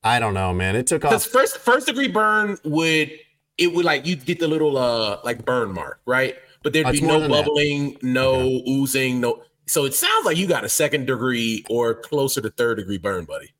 [0.02, 0.76] I don't know, man.
[0.76, 1.24] It took off.
[1.24, 3.12] first first degree burn would
[3.56, 6.36] it would like you'd get the little uh like burn mark, right?
[6.62, 7.44] But there'd Oh, be no than that.
[7.44, 12.40] bubbling, no oozing, no So it sounds like you got a second degree or closer
[12.40, 13.52] to third degree burn, buddy.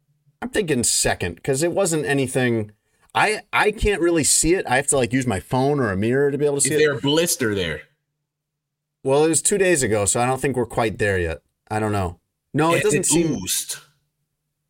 [0.42, 2.70] I'm thinking second because it wasn't anything.
[3.14, 4.66] I I can't really see it.
[4.68, 6.64] I have to like use my phone or a mirror to be able to Is
[6.64, 6.78] see it.
[6.78, 7.82] there a blister there?
[9.02, 11.40] Well, it was two days ago, so I don't think we're quite there yet.
[11.70, 12.20] I don't know.
[12.58, 13.36] No, it doesn't seem.
[13.36, 13.76] oozed.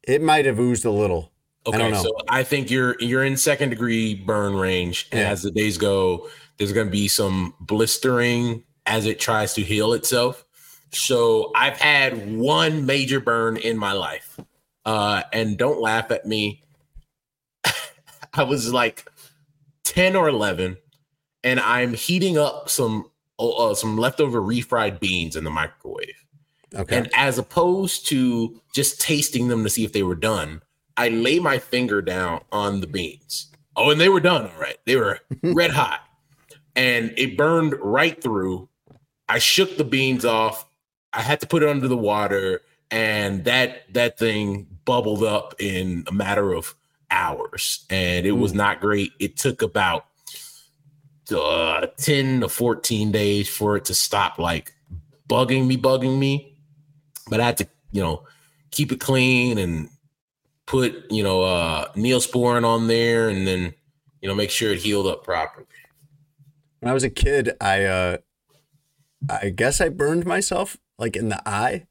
[0.04, 1.32] It might have oozed a little.
[1.66, 2.02] I Okay, know.
[2.02, 5.30] so I think you're you're in second degree burn range, and Yeah.
[5.30, 9.92] as the days go, there's going to be some blistering as it tries to heal
[9.92, 10.44] itself.
[10.92, 14.40] So I've had one major burn in my life,
[14.86, 16.62] uh, and don't laugh at me.
[18.32, 19.04] I was like
[19.84, 20.78] ten or eleven,
[21.44, 26.17] and I'm heating up some uh, some leftover refried beans in the microwave.
[26.78, 26.96] Okay.
[26.96, 30.62] And as opposed to just tasting them to see if they were done,
[30.96, 33.48] I lay my finger down on the beans.
[33.76, 34.50] Oh, and they were done.
[34.50, 34.78] All right.
[34.86, 36.00] They were red hot.
[36.76, 38.68] And it burned right through.
[39.28, 40.66] I shook the beans off.
[41.12, 42.60] I had to put it under the water,
[42.90, 46.74] and that that thing bubbled up in a matter of
[47.10, 47.84] hours.
[47.90, 49.12] And it was not great.
[49.18, 50.06] It took about
[51.34, 54.74] uh, 10 to 14 days for it to stop like
[55.28, 56.57] bugging me, bugging me.
[57.30, 58.24] But I had to, you know,
[58.70, 59.88] keep it clean and
[60.66, 63.74] put, you know, uh Neosporin on there and then,
[64.20, 65.66] you know, make sure it healed up properly.
[66.80, 68.16] when I was a kid, I uh,
[69.28, 71.86] I guess I burned myself like in the eye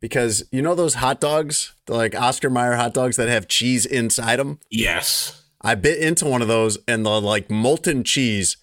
[0.00, 3.86] because you know those hot dogs, the like Oscar Mayer hot dogs that have cheese
[3.86, 4.58] inside them.
[4.70, 5.42] Yes.
[5.62, 8.56] I bit into one of those, and the like molten cheese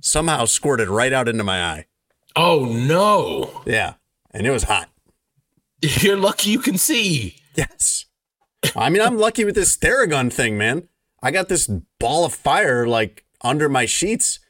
[0.00, 1.86] somehow squirted right out into my eye.
[2.36, 3.62] Oh no.
[3.66, 3.94] Yeah,
[4.32, 4.88] and it was hot.
[6.02, 7.36] You're lucky you can see.
[7.54, 8.06] Yes.
[8.76, 10.88] I mean, I'm lucky with this Theragun thing, man.
[11.22, 11.66] I got this
[11.98, 14.40] ball of fire like under my sheets.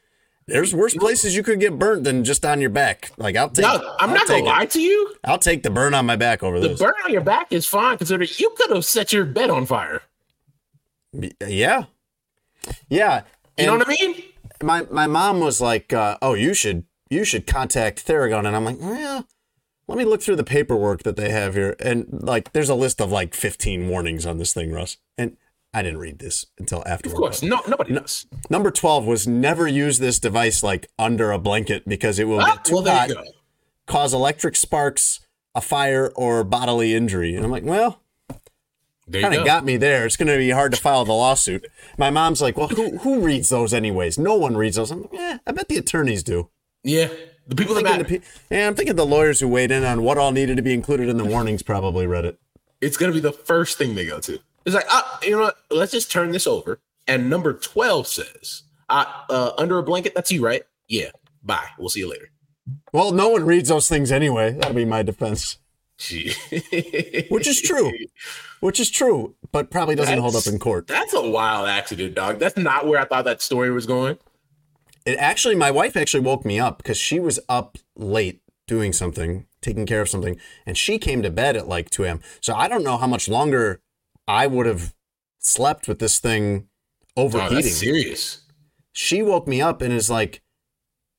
[0.46, 3.10] There's worse places you could get burnt than just on your back.
[3.16, 3.62] Like I'll take.
[3.64, 4.48] No, I'm I'll not gonna take it.
[4.48, 5.14] lie to you.
[5.24, 6.78] I'll take the burn on my back over The this.
[6.78, 9.64] The burn on your back is fine considering you could have set your bed on
[9.66, 10.02] fire.
[11.46, 11.84] Yeah,
[12.88, 13.22] yeah.
[13.56, 14.22] You know what I mean?
[14.62, 18.64] My my mom was like, uh, "Oh, you should you should contact Theragun," and I'm
[18.64, 19.26] like, "Well,
[19.86, 23.00] let me look through the paperwork that they have here." And like, there's a list
[23.00, 24.96] of like 15 warnings on this thing, Russ.
[25.18, 25.36] And
[25.72, 27.08] I didn't read this until after.
[27.10, 27.42] Of course.
[27.42, 28.26] No, nobody does.
[28.48, 32.54] Number 12 was never use this device like under a blanket because it will Ah,
[32.54, 33.10] get too well, hot,
[33.86, 35.20] cause electric sparks,
[35.54, 37.34] a fire, or bodily injury.
[37.34, 38.00] And I'm like, well,
[39.12, 39.40] kind go.
[39.40, 40.06] of got me there.
[40.06, 41.66] It's going to be hard to file the lawsuit.
[41.98, 44.16] My mom's like, well, who who reads those anyways?
[44.18, 44.90] No one reads those.
[44.92, 46.50] I'm like, yeah, I bet the attorneys do.
[46.84, 47.08] yeah.
[47.46, 48.02] The people that matter.
[48.04, 50.62] the pe- yeah, I'm thinking the lawyers who weighed in on what all needed to
[50.62, 52.38] be included in the warnings probably read it.
[52.80, 54.38] it's gonna be the first thing they go to.
[54.64, 55.56] It's like, ah, you know what?
[55.70, 56.80] Let's just turn this over.
[57.06, 60.62] And number 12 says, uh, uh, under a blanket, that's you, right?
[60.88, 61.10] Yeah.
[61.42, 61.68] Bye.
[61.78, 62.30] We'll see you later.
[62.92, 64.52] Well, no one reads those things anyway.
[64.52, 65.58] That'll be my defense.
[67.28, 67.92] Which is true.
[68.60, 70.86] Which is true, but probably doesn't hold up in court.
[70.86, 72.38] That's a wild accident, dog.
[72.38, 74.18] That's not where I thought that story was going.
[75.04, 79.46] It actually, my wife actually woke me up because she was up late doing something,
[79.60, 82.20] taking care of something, and she came to bed at like 2 a.m.
[82.40, 83.80] So I don't know how much longer
[84.26, 84.94] I would have
[85.38, 86.68] slept with this thing
[87.16, 87.56] Oh, overheating.
[87.56, 88.40] that's serious.
[88.92, 90.42] she woke me up and is like,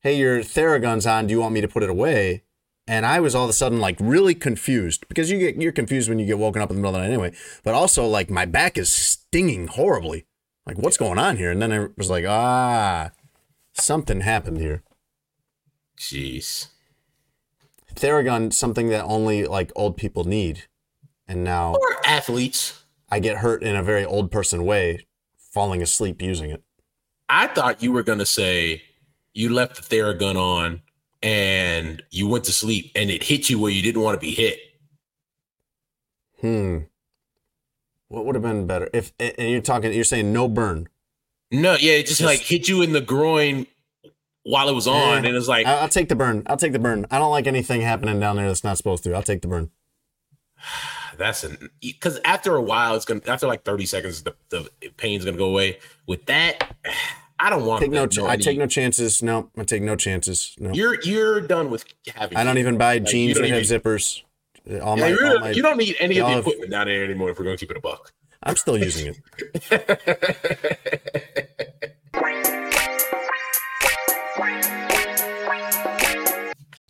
[0.01, 1.27] "Hey, your Theragun's on.
[1.27, 2.41] Do you want me to put it away?"
[2.87, 6.09] And I was all of a sudden like really confused because you get you're confused
[6.09, 7.33] when you get woken up in the middle of the night anyway.
[7.63, 10.25] But also like my back is stinging horribly.
[10.65, 11.51] Like what's going on here?
[11.51, 13.11] And then I was like, ah,
[13.75, 14.83] something happened here.
[15.97, 16.67] Jeez.
[17.93, 20.63] Theragun, something that only like old people need,
[21.27, 22.83] and now Or athletes.
[23.09, 25.05] I get hurt in a very old person way,
[25.37, 26.63] falling asleep using it.
[27.29, 28.81] I thought you were gonna say
[29.33, 30.81] you left the Theragun on
[31.21, 34.33] and you went to sleep and it hit you where you didn't want to be
[34.33, 34.59] hit.
[36.41, 36.79] Hmm.
[38.07, 39.13] What would have been better if?
[39.19, 40.87] And you're talking, you're saying no burn.
[41.51, 43.67] No, yeah, it just, Just- like hit you in the groin
[44.43, 46.43] while it was on, Eh, and it's like I- I'll take the burn.
[46.47, 47.05] I'll take the burn.
[47.11, 49.13] I don't like anything happening down there that's not supposed to.
[49.13, 49.69] I'll take the burn.
[51.17, 55.25] that's an because after a while, it's gonna after like thirty seconds, the, the pain's
[55.25, 55.79] gonna go away.
[56.07, 56.75] With that,
[57.39, 58.07] I don't want Take no.
[58.07, 59.21] Ch- I take no chances.
[59.21, 60.55] No, I take no chances.
[60.59, 61.85] No, You're you're done with
[62.15, 62.37] having.
[62.37, 64.21] I don't even buy Like, jeans that have zippers.
[64.81, 67.03] All Yeah, my, you, all my- you don't need any of the equipment down there
[67.03, 68.13] anymore if we're gonna keep it a buck.
[68.45, 69.17] I'm still using it.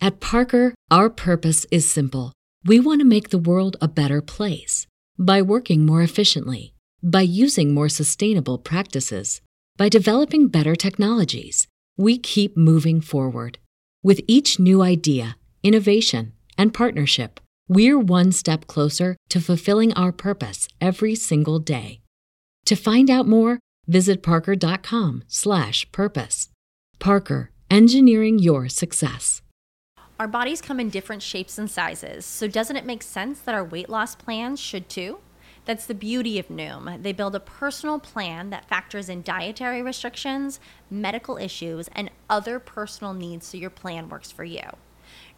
[0.01, 2.34] At Parker, our purpose is simple.
[2.64, 4.86] We want to make the world a better place
[5.18, 9.41] by working more efficiently, by using more sustainable practices,
[9.78, 11.68] by developing better technologies.
[11.97, 13.58] We keep moving forward.
[14.03, 20.68] With each new idea, innovation, and partnership, we're one step closer to fulfilling our purpose
[20.80, 22.01] every single day.
[22.66, 26.49] To find out more, visit parker.com/purpose.
[26.99, 29.41] Parker, engineering your success.
[30.18, 33.66] Our bodies come in different shapes and sizes, so doesn't it make sense that our
[33.66, 35.20] weight loss plans should too?
[35.66, 37.03] That's the beauty of Noom.
[37.03, 43.13] They build a personal plan that factors in dietary restrictions, medical issues, and other personal
[43.13, 44.61] needs so your plan works for you.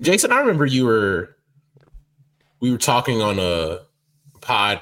[0.00, 1.36] Jason, I remember you were
[2.60, 3.80] we were talking on a
[4.40, 4.80] pod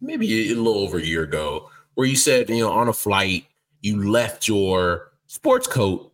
[0.00, 3.46] maybe a little over a year ago where you said, you know, on a flight
[3.80, 6.12] you left your sports coat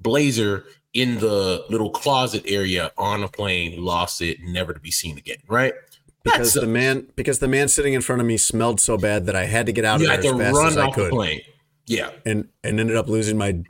[0.00, 5.18] blazer in the little closet area on a plane, lost it, never to be seen
[5.18, 5.74] again, right?
[6.22, 9.26] Because That's the man because the man sitting in front of me smelled so bad
[9.26, 11.10] that I had to get out of there as fast as I could.
[11.10, 11.42] plane.
[11.86, 12.10] Yeah.
[12.24, 13.62] And and ended up losing my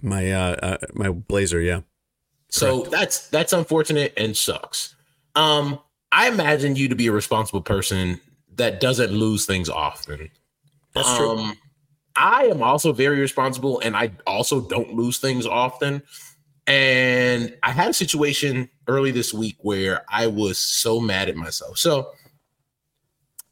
[0.00, 1.80] my uh, uh my blazer, yeah.
[2.48, 2.90] So Correct.
[2.90, 4.94] that's that's unfortunate and sucks.
[5.34, 5.80] Um,
[6.12, 8.20] I imagine you to be a responsible person
[8.54, 10.30] that doesn't lose things often.
[10.94, 11.52] That's um, true.
[12.16, 16.02] I am also very responsible, and I also don't lose things often.
[16.66, 21.78] And I had a situation early this week where I was so mad at myself.
[21.78, 22.10] So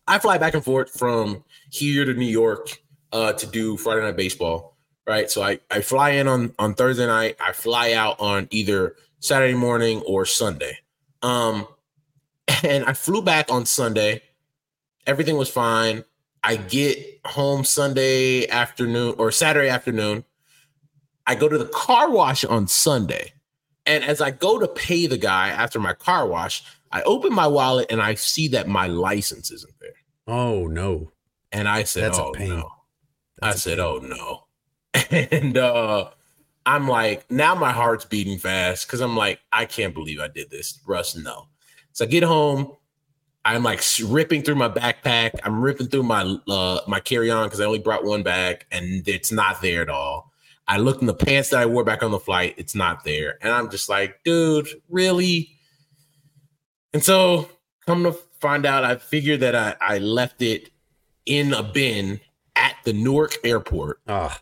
[0.08, 2.82] I fly back and forth from here to New York
[3.12, 4.73] uh, to do Friday night baseball
[5.06, 5.30] right?
[5.30, 9.54] So I, I fly in on, on Thursday night, I fly out on either Saturday
[9.54, 10.78] morning or Sunday.
[11.22, 11.66] Um,
[12.62, 14.22] and I flew back on Sunday.
[15.06, 16.04] Everything was fine.
[16.42, 20.24] I get home Sunday afternoon or Saturday afternoon.
[21.26, 23.32] I go to the car wash on Sunday.
[23.86, 27.46] And as I go to pay the guy after my car wash, I open my
[27.46, 29.94] wallet and I see that my license isn't there.
[30.26, 31.12] Oh no.
[31.50, 32.68] And I said, That's Oh no.
[33.40, 34.43] That's I said, Oh no.
[35.10, 36.10] and uh
[36.66, 40.48] I'm like, now my heart's beating fast because I'm like, I can't believe I did
[40.50, 40.80] this.
[40.86, 41.48] Russ, no.
[41.92, 42.72] So I get home,
[43.44, 45.32] I'm like ripping through my backpack.
[45.44, 49.30] I'm ripping through my uh my carry-on because I only brought one bag and it's
[49.30, 50.32] not there at all.
[50.66, 53.36] I look in the pants that I wore back on the flight, it's not there.
[53.42, 55.50] And I'm just like, dude, really?
[56.94, 57.50] And so
[57.84, 60.70] come to find out, I figured that I, I left it
[61.26, 62.20] in a bin
[62.56, 64.00] at the Newark airport.
[64.08, 64.40] Ah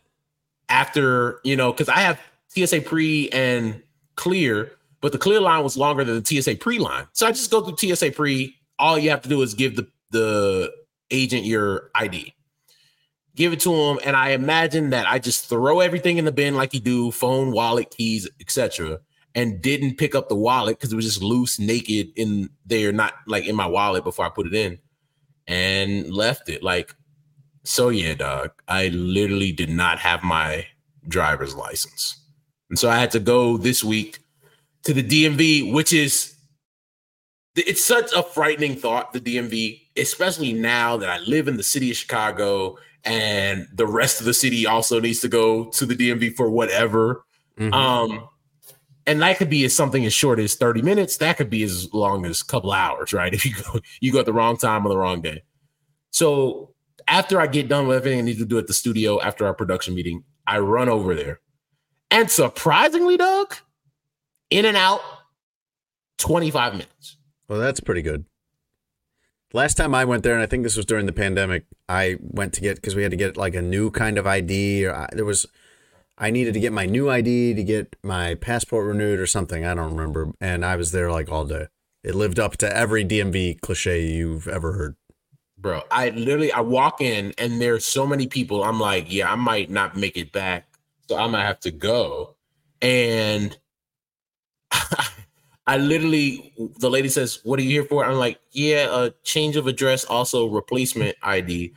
[0.72, 2.18] after, you know, because I have
[2.48, 3.80] TSA pre and
[4.16, 7.06] clear, but the clear line was longer than the TSA pre line.
[7.12, 8.56] So I just go through TSA pre.
[8.78, 10.72] All you have to do is give the, the
[11.10, 12.34] agent your ID.
[13.34, 16.54] Give it to him, and I imagine that I just throw everything in the bin
[16.54, 19.00] like you do, phone, wallet, keys, etc.,
[19.34, 23.14] and didn't pick up the wallet because it was just loose, naked in there, not
[23.26, 24.78] like in my wallet before I put it in,
[25.46, 26.62] and left it.
[26.62, 26.94] Like
[27.64, 28.50] so yeah, dog.
[28.68, 30.66] I literally did not have my
[31.08, 32.18] driver's license.
[32.70, 34.20] And so I had to go this week
[34.84, 36.34] to the DMV, which is
[37.54, 41.90] it's such a frightening thought, the DMV, especially now that I live in the city
[41.90, 46.34] of Chicago and the rest of the city also needs to go to the DMV
[46.34, 47.24] for whatever.
[47.58, 47.74] Mm-hmm.
[47.74, 48.28] Um,
[49.06, 51.16] and that could be as something as short as 30 minutes.
[51.16, 53.34] That could be as long as a couple hours, right?
[53.34, 55.42] If you go you go at the wrong time on the wrong day.
[56.10, 56.71] So
[57.08, 59.54] after I get done with everything I need to do at the studio after our
[59.54, 61.40] production meeting, I run over there.
[62.10, 63.56] And surprisingly, Doug,
[64.50, 65.00] in and out,
[66.18, 67.16] 25 minutes.
[67.48, 68.26] Well, that's pretty good.
[69.54, 72.54] Last time I went there, and I think this was during the pandemic, I went
[72.54, 74.86] to get because we had to get like a new kind of ID.
[74.86, 75.46] Or I, there was
[76.16, 79.64] I needed to get my new ID to get my passport renewed or something.
[79.64, 80.32] I don't remember.
[80.40, 81.66] And I was there like all day.
[82.04, 84.96] It lived up to every DMV cliche you've ever heard.
[85.62, 88.64] Bro, I literally I walk in and there's so many people.
[88.64, 90.66] I'm like, yeah, I might not make it back.
[91.08, 92.34] So I might have to go.
[92.80, 93.56] And
[95.68, 98.04] I literally the lady says, What are you here for?
[98.04, 101.72] I'm like, Yeah, a change of address, also replacement ID.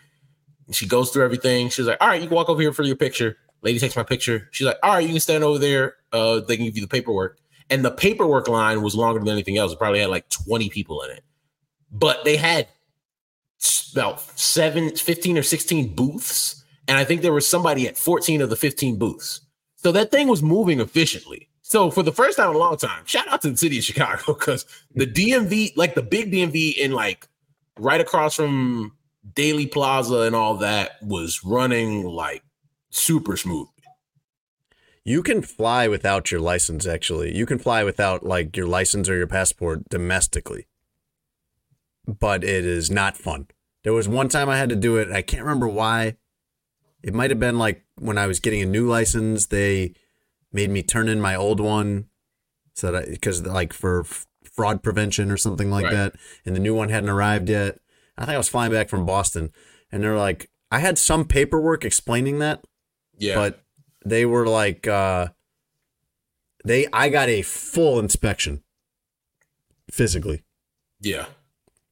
[0.71, 1.69] She goes through everything.
[1.69, 3.37] She's like, All right, you can walk over here for your picture.
[3.61, 4.49] Lady takes my picture.
[4.51, 5.97] She's like, All right, you can stand over there.
[6.11, 7.37] Uh, they can give you the paperwork.
[7.69, 9.73] And the paperwork line was longer than anything else.
[9.73, 11.23] It probably had like 20 people in it.
[11.91, 12.67] But they had
[13.91, 16.63] about seven, 15 or 16 booths.
[16.87, 19.41] And I think there was somebody at 14 of the 15 booths.
[19.75, 21.49] So that thing was moving efficiently.
[21.61, 23.83] So for the first time in a long time, shout out to the city of
[23.83, 27.27] Chicago because the DMV, like the big DMV in like
[27.79, 28.95] right across from
[29.33, 32.43] Daley Plaza and all that was running like
[32.91, 33.67] super smooth.
[35.03, 37.35] You can fly without your license, actually.
[37.35, 40.65] You can fly without like your license or your passport domestically.
[42.07, 43.47] But it is not fun.
[43.83, 45.11] There was one time I had to do it.
[45.11, 46.17] I can't remember why.
[47.03, 49.93] It might have been like when I was getting a new license, they
[50.51, 52.05] made me turn in my old one
[52.73, 55.93] so that because like for f- fraud prevention or something like Right.
[55.93, 57.79] that, and the new one hadn't arrived yet.
[58.17, 59.51] I think I was flying back from Boston,
[59.91, 62.63] and they're like, I had some paperwork explaining that,
[63.17, 63.35] Yeah.
[63.35, 63.63] but
[64.05, 65.27] they were like, uh,
[66.63, 68.63] they I got a full inspection
[69.91, 70.43] physically
[71.01, 71.25] yeah.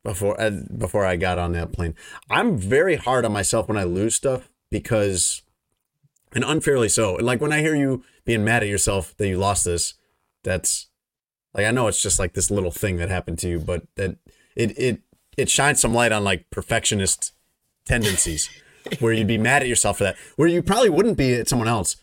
[0.03, 1.95] Before uh, before I got on that plane.
[2.29, 5.41] I'm very hard on myself when I lose stuff because,
[6.33, 7.15] and unfairly so.
[7.15, 9.93] Like when I hear you being mad at yourself that you lost this,
[10.43, 10.87] that's
[11.53, 14.17] like I know it's just like this little thing that happened to you, but that
[14.55, 15.01] it it
[15.37, 17.33] it shines some light on like perfectionist
[17.85, 18.49] tendencies
[18.99, 21.67] where you'd be mad at yourself for that, where you probably wouldn't be at someone
[21.67, 21.95] else.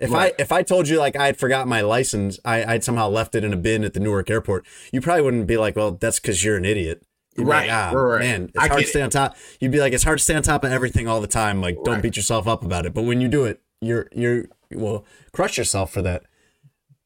[0.00, 0.34] If Right.
[0.38, 3.34] I if I told you like I had forgot my license, I, I'd somehow left
[3.34, 6.20] it in a bin at the Newark airport, you probably wouldn't be like, well, that's
[6.20, 7.02] because you're an idiot.
[7.36, 8.20] You'd Right, like, ah, right, right.
[8.20, 9.36] man, it's I hard to stay on top.
[9.60, 11.60] You'd be like, it's hard to stay on top of everything all the time.
[11.60, 12.94] Like, don't beat yourself up about it.
[12.94, 16.24] But when you do it, you're you're well, crush yourself for that.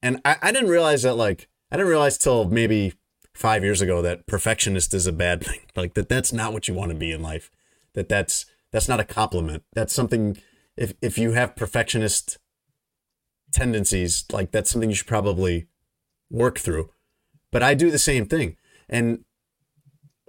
[0.03, 2.95] And I, I didn't realize that like I didn't realize till maybe
[3.35, 5.61] five years ago that perfectionist is a bad thing.
[5.77, 7.51] Like that that's not what you want to be in life.
[7.95, 9.65] That that's that's not a compliment.
[9.73, 10.39] That's something
[10.77, 12.39] if if you have perfectionist
[13.53, 15.67] tendencies, like that's something you should probably
[16.31, 16.91] work through.
[17.51, 18.57] But I do the same thing.
[18.89, 19.25] And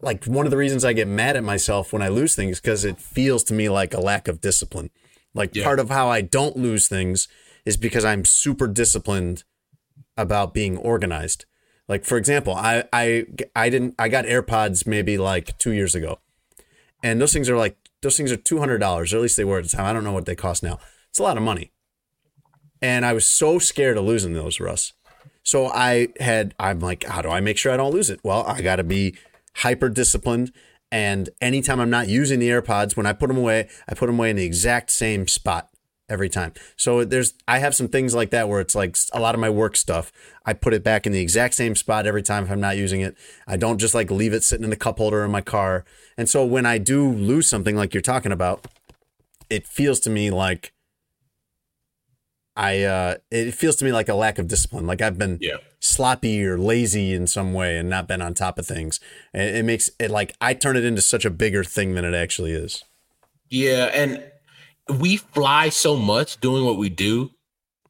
[0.02, 2.86] like one of the reasons I get mad at myself when I lose things because
[2.86, 4.90] it feels to me like a lack of discipline.
[5.34, 5.64] Like Yeah.
[5.64, 7.28] part of how I don't lose things
[7.66, 9.44] is because I'm super disciplined
[10.18, 11.46] about being organized.
[11.88, 13.26] Like for example, I I
[13.56, 16.20] I didn't I got AirPods maybe like 2 years ago.
[17.04, 18.82] And those things are like those things are $200
[19.14, 19.86] or at least they were at the time.
[19.86, 20.80] I don't know what they cost now.
[21.10, 21.72] It's a lot of money.
[22.82, 24.94] And I was so scared of losing those, Russ.
[25.44, 28.20] So I had, I'm like, how do I make sure I don't lose it?
[28.24, 29.16] Well, I got to be
[29.56, 30.52] hyper disciplined.
[30.92, 34.18] And anytime I'm not using the AirPods, when I put them away, I put them
[34.18, 35.70] away in the exact same spot
[36.10, 36.54] every time.
[36.76, 39.50] So there's, I have some things like that where it's like a lot of my
[39.50, 40.12] work stuff.
[40.46, 43.02] I put it back in the exact same spot every time if I'm not using
[43.02, 43.16] it.
[43.48, 45.86] I don't just like leave it sitting in the cup holder in my car.
[46.18, 48.66] And so when I do lose something like you're talking about,
[49.50, 50.74] it feels to me like
[52.60, 54.86] I uh it feels to me like a lack of discipline.
[54.86, 55.58] Like I've been Yeah.
[55.80, 59.00] sloppy or lazy in some way and not been on top of things.
[59.34, 62.14] And it makes it like I turn it into such a bigger thing than it
[62.14, 62.84] actually is.
[63.48, 64.24] Yeah, and
[65.00, 67.32] we fly so much doing what we do.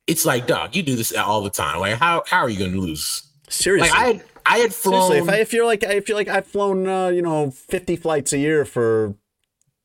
[0.05, 1.79] It's like, dog, you do this all the time.
[1.79, 3.23] Like, how how are you going to lose?
[3.49, 3.89] Seriously.
[3.89, 5.09] Like, I had I had flown.
[5.09, 7.95] Seriously, if I if you're like I feel like I've flown uh, you know 50
[7.95, 9.15] flights a year for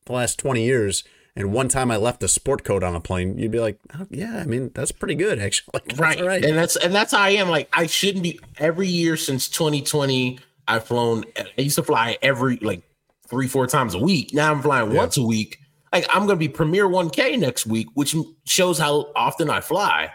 [0.05, 1.03] the last 20 years
[1.35, 4.07] and one time I left a sport coat on a plane, you'd be like, oh,
[4.09, 5.69] yeah, I mean, that's pretty good actually.
[5.73, 6.45] Like, that's right.
[6.45, 7.49] and that's and that's how I am.
[7.49, 8.39] Like, I shouldn't be.
[8.57, 11.25] Every year since 2020, I've flown.
[11.37, 12.83] I used to fly every like
[13.27, 14.33] three four times a week.
[14.33, 15.59] Now I'm flying once a week.
[15.91, 18.15] Like, I'm going to be Premier 1K next week, which
[18.45, 20.11] shows how often I fly.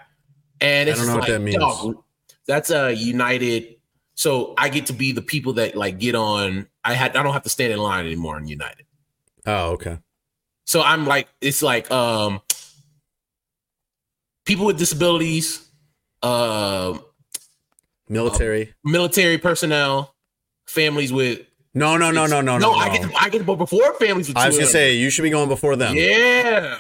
[0.60, 1.56] And I it's don't know just what like, that means.
[1.56, 2.02] dog,
[2.46, 3.76] that's a United.
[4.14, 6.66] So I get to be the people that like get on.
[6.82, 7.14] I had.
[7.16, 8.86] I don't have to stand in line anymore in United.
[9.46, 9.98] oh, okay.
[10.70, 12.40] So I'm like, it's like um
[14.46, 15.68] people with disabilities,
[16.22, 16.96] uh,
[18.08, 18.72] Military.
[18.84, 20.14] military personnel,
[20.68, 21.40] families with
[21.74, 22.70] no, no, no, no, no, no.
[22.70, 24.94] no, I get to, I get to go before families with I was gonna say
[24.94, 25.96] you should be going before them.
[25.96, 26.78] yeah.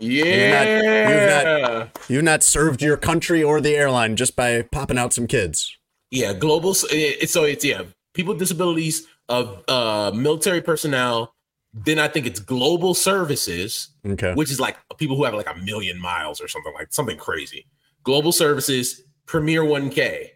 [0.00, 1.08] Yeah.
[1.08, 1.46] you've
[1.84, 5.76] not- You've not served your country or the airline just by popping out some kids.
[6.10, 6.74] yeah, global.
[6.74, 11.32] so it's yeah, people with disabilities, of uh, military personnel,
[11.72, 14.34] Then I think it's global services, Okay.
[14.34, 17.66] which is like people who have like a million miles or something like something crazy.
[18.02, 20.30] Global services, Premier 1K.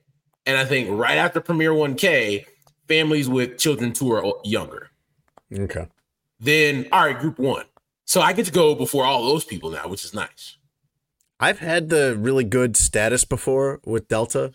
[0.46, 2.44] And I think right after Premier 1K,
[2.86, 4.90] families with children two or younger.
[5.52, 5.88] Okay.
[6.38, 7.64] Then, all right, group one.
[8.04, 10.58] So I get to go before all those people now, which is nice.
[11.40, 14.52] I've had the really good status before with Delta.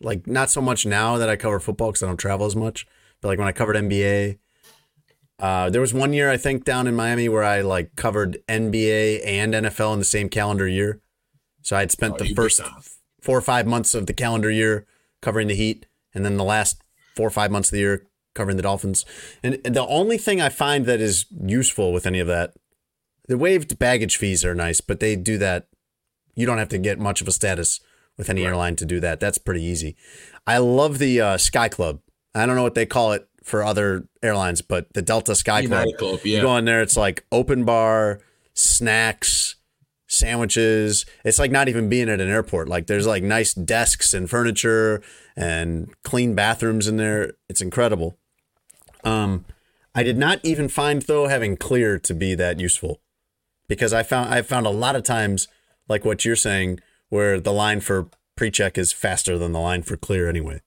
[0.00, 2.86] Like not so much now that I cover football because I don't travel as much,
[3.20, 4.38] but like when I covered NBA,
[5.38, 9.26] uh, there was one year I think down in Miami where I like covered NBA
[9.26, 11.00] and NFL in the same calendar year.
[11.62, 12.60] So I had spent Oh, the first
[13.20, 14.86] four or five months of the calendar year
[15.20, 16.82] covering the Heat, and then the last
[17.16, 19.04] four or five months of the year covering the Dolphins.
[19.42, 22.54] And the only thing I find that is useful with any of that,
[23.28, 25.68] the waived baggage fees are nice, but they do that.
[26.34, 27.80] You don't have to get much of a status
[28.16, 29.20] with any airline to do that.
[29.20, 29.96] That's pretty easy.
[30.46, 32.00] I love the uh, Sky Club.
[32.34, 35.88] I don't know what they call it for other airlines, but the Delta Sky Club.
[35.98, 36.36] Club, yeah.
[36.36, 38.20] You go in there, it's like open bar,
[38.54, 39.56] snacks,
[40.06, 41.06] sandwiches.
[41.24, 42.68] It's like not even being at an airport.
[42.68, 45.02] Like there's like nice desks and furniture
[45.36, 47.32] and clean bathrooms in there.
[47.48, 48.18] It's incredible.
[49.04, 49.44] Um,
[49.94, 53.00] I did not even find though having clear to be that useful
[53.68, 55.48] because I found I found a lot of times
[55.88, 59.96] like what you're saying where the line for pre-check is faster than the line for
[59.96, 60.60] clear anyway.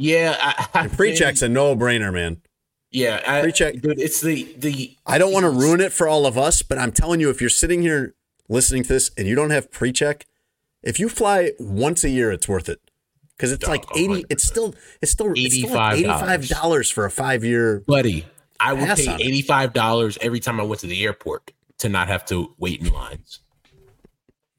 [0.00, 2.40] Yeah, I, I pre-check's a no-brainer, man.
[2.90, 3.80] Yeah, I, Pre-check.
[3.80, 4.00] dude.
[4.00, 4.96] It's the the.
[5.06, 7.40] I don't want to ruin it for all of us, but I'm telling you, if
[7.40, 8.14] you're sitting here
[8.48, 10.26] listening to this and you don't have pre-check,
[10.82, 12.80] if you fly once a year, it's worth it
[13.36, 14.24] because it's like eighty.
[14.28, 15.92] It's still it's still still $85.
[15.98, 17.84] eighty-five for a five-year.
[17.86, 18.26] buddy.
[18.58, 22.08] I would pay eighty five dollars every time I went to the airport to not
[22.08, 23.38] have to wait in lines.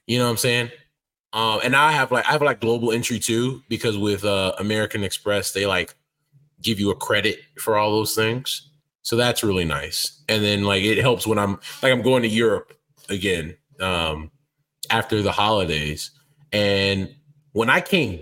[0.07, 0.71] You know what I'm saying?
[1.33, 4.53] Um, and now I have like I have like global entry too because with uh,
[4.59, 5.95] American Express they like
[6.61, 8.69] give you a credit for all those things,
[9.01, 10.21] so that's really nice.
[10.27, 12.73] And then like it helps when I'm like I'm going to Europe
[13.09, 14.29] again um,
[14.89, 16.11] after the holidays,
[16.51, 17.13] and
[17.53, 18.19] when I came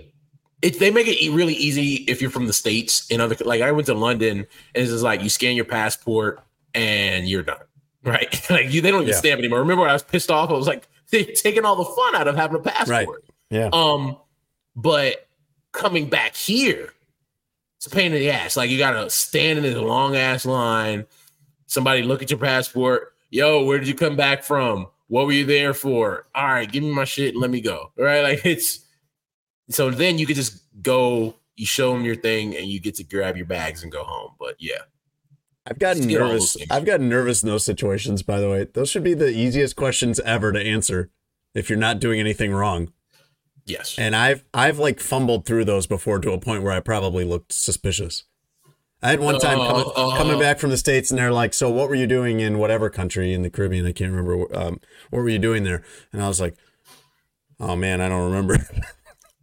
[0.62, 3.72] it, they make it really easy if you're from the states and other like I
[3.72, 6.40] went to London and it's just like you scan your passport
[6.74, 7.56] and you're done,
[8.04, 8.50] right?
[8.50, 9.18] like you, they don't even Yeah.
[9.18, 9.58] stamp anymore.
[9.60, 10.50] Remember, when I was pissed off.
[10.50, 13.24] I was like, taking all the fun out of having a passport.
[13.50, 13.70] Yeah.
[13.72, 14.16] Um,
[14.76, 15.28] but
[15.72, 16.92] coming back here,
[17.76, 18.56] it's a pain in the ass.
[18.56, 21.06] Like you gotta stand in this long ass line.
[21.66, 23.14] Somebody look at your passport.
[23.30, 24.86] Yo, where did you come back from?
[25.08, 26.26] What were you there for?
[26.34, 27.92] All right, give me my shit and let me go.
[27.96, 28.22] Right?
[28.30, 28.80] Like it's
[29.70, 33.04] so then you could just go, you show them your thing, and you get to
[33.04, 34.32] grab your bags and go home.
[34.38, 34.82] But yeah.
[35.70, 36.56] I've gotten nervous.
[36.68, 38.22] I've gotten nervous in those situations.
[38.24, 41.10] By the way, those should be the easiest questions ever to answer
[41.54, 42.92] if you're not doing anything wrong.
[43.66, 43.96] Yes.
[43.96, 47.52] And I've I've like fumbled through those before to a point where I probably looked
[47.52, 48.24] suspicious.
[49.02, 50.16] I had one time coming, Uh, uh.
[50.18, 52.90] coming back from the states, and they're like, "So, what were you doing in whatever
[52.90, 53.86] country in the Caribbean?
[53.86, 54.46] I can't remember.
[54.54, 56.54] Um, what were you doing there?" And I was like,
[57.60, 58.66] "Oh man, I don't remember."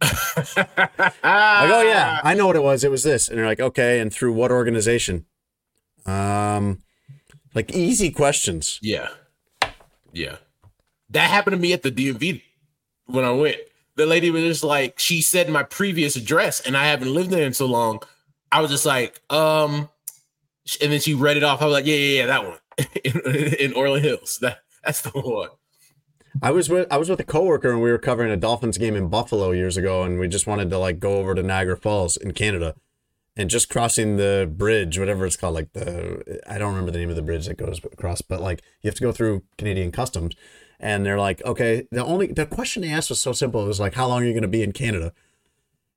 [0.00, 2.84] I go, "Yeah, I know what it was.
[2.84, 5.24] It was this." And they're like, "Okay, and through what organization?"
[6.08, 6.82] Um,
[7.54, 8.78] like easy questions.
[8.82, 9.08] Yeah.
[10.12, 10.36] Yeah.
[11.10, 12.42] That happened to me at the DMV
[13.06, 13.56] when I went.
[13.96, 17.46] The lady was just like, she said my previous address, and I haven't lived there
[17.46, 18.00] in so long.
[18.52, 19.88] I was just like, um,
[20.80, 21.62] and then she read it off.
[21.62, 22.58] I was like, yeah, yeah, yeah, that one
[23.04, 23.20] in,
[23.54, 24.38] in Orland Hills.
[24.40, 25.48] That that's the one.
[26.42, 28.94] I was with I was with a coworker and we were covering a Dolphins game
[28.94, 32.16] in Buffalo years ago, and we just wanted to like go over to Niagara Falls
[32.16, 32.76] in Canada,
[33.38, 37.08] and just crossing the bridge, whatever it's called, like the I don't remember the name
[37.10, 40.34] of the bridge that goes across, but like you have to go through Canadian customs,
[40.80, 43.62] and they're like, okay, the only the question they asked was so simple.
[43.64, 45.12] It was like, how long are you going to be in Canada?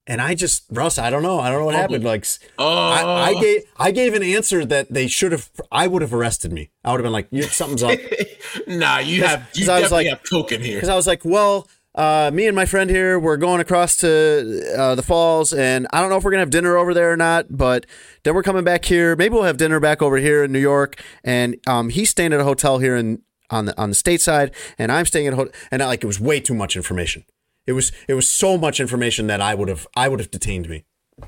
[0.07, 1.77] And I just Russ, I don't know, I don't know what oh.
[1.77, 2.03] happened.
[2.03, 3.41] Like, s- I, I Oh.
[3.41, 5.49] gave I gave an answer that they should have.
[5.71, 6.71] I would have arrested me.
[6.83, 7.97] I would have been like, something's up.
[8.67, 10.75] Nah, you have you 'cause I was definitely like- have coke in here.
[10.75, 14.75] Because I was like, well, uh, me and my friend here, we're going across to
[14.77, 17.17] uh, the falls, and I don't know if we're gonna have dinner over there or
[17.17, 17.47] not.
[17.49, 17.85] But
[18.23, 19.15] then we're coming back here.
[19.15, 21.03] Maybe we'll have dinner back over here in New York.
[21.23, 24.51] And um, he's staying at a hotel here in on the on the state side,
[24.77, 25.53] and I'm staying at a hotel.
[25.69, 27.25] And I, like, it was way too much information.
[27.67, 30.69] It was it was so much information that I would have I would have detained
[30.69, 30.85] me.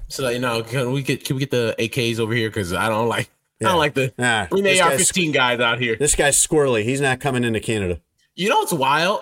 [0.08, 2.50] So you know, can we get can we get the AKs over here?
[2.50, 3.30] Because I don't like
[3.62, 5.96] I don't like the Nah, bring the AR-15 guys out here.
[5.96, 6.84] This guy's squirrely.
[6.84, 8.02] He's not coming into Canada.
[8.36, 9.22] You know what's wild?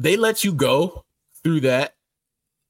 [0.00, 1.04] They let you go
[1.44, 1.94] through that.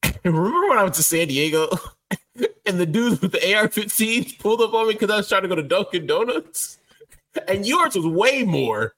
[0.25, 1.69] Remember when I went to San Diego
[2.65, 5.47] and the dude with the AR-15 pulled up on me because I was trying to
[5.47, 6.77] go to Dunkin' Donuts,
[7.47, 8.95] and yours was way more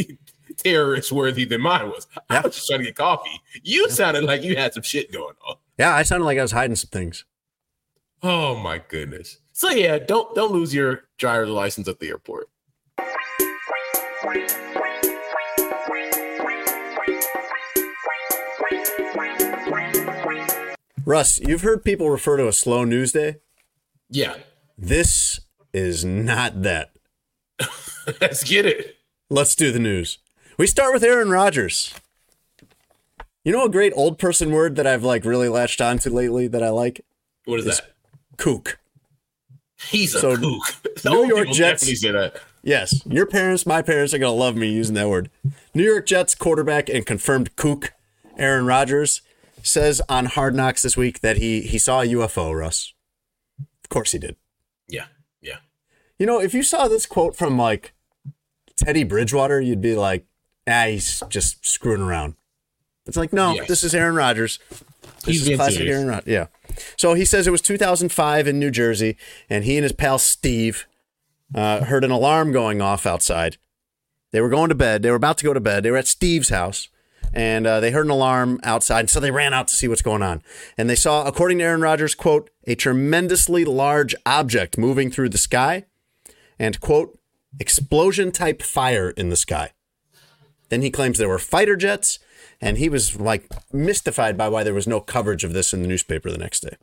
[0.56, 2.08] terrorist worthy than mine was.
[2.28, 3.40] I was just trying to get coffee.
[3.62, 5.54] You sounded like you had some shit going on.
[5.78, 7.24] Yeah, I sounded like I was hiding some things.
[8.20, 9.38] Oh my goodness.
[9.52, 12.48] So yeah, don't don't lose your driver's license at the airport.
[21.06, 23.36] Russ, you've heard people refer to a slow news day.
[24.10, 24.38] Yeah.
[24.76, 25.38] This
[25.72, 26.90] is not that.
[28.20, 28.96] Let's get it.
[29.30, 30.18] Let's do the news.
[30.58, 31.94] We start with Aaron Rodgers.
[33.44, 36.62] You know a great old person word that I've like really latched onto lately that
[36.64, 37.04] I like?
[37.44, 37.94] What is It's that?
[38.36, 38.80] Kook.
[39.88, 40.82] He's a so, kook.
[41.02, 42.04] The New York Jets-.
[42.64, 45.30] Yes, your parents, my parents are going to love me using that word.
[45.72, 47.92] New York Jets quarterback and confirmed kook
[48.36, 49.22] Aaron Rodgers
[49.66, 52.92] says on Hard Knocks this week that he he saw a UFO, Russ.
[53.84, 54.36] Of course he did.
[54.88, 55.06] Yeah.
[55.40, 55.58] Yeah.
[56.18, 57.92] You know, if you saw this quote from like
[58.76, 60.26] Teddy Bridgewater, you'd be like,
[60.68, 62.34] ah, he's just screwing around.
[63.06, 63.68] It's like, no, Yes.
[63.68, 64.58] this is Aaron Rodgers.
[65.24, 65.94] This He's is classic serious.
[65.94, 66.26] Aaron Rodgers.
[66.26, 66.46] Yeah.
[66.96, 69.16] So he says it was 2005 in New Jersey,
[69.48, 70.86] and he and his pal Steve
[71.54, 73.56] uh, heard an alarm going off outside.
[74.32, 75.02] They were going to bed.
[75.02, 75.84] They were about to go to bed.
[75.84, 76.88] They were at Steve's house,
[77.32, 79.10] and uh, they heard an alarm outside.
[79.10, 80.42] So they ran out to see what's going on.
[80.76, 85.38] And they saw, according to Aaron Rodgers, quote, a tremendously large object moving through the
[85.38, 85.84] sky,
[86.58, 87.18] and quote,
[87.60, 89.72] explosion type fire in the sky.
[90.68, 92.18] Then he claims there were fighter jets,
[92.60, 95.88] and he was like mystified by why there was no coverage of this in the
[95.88, 96.76] newspaper the next day.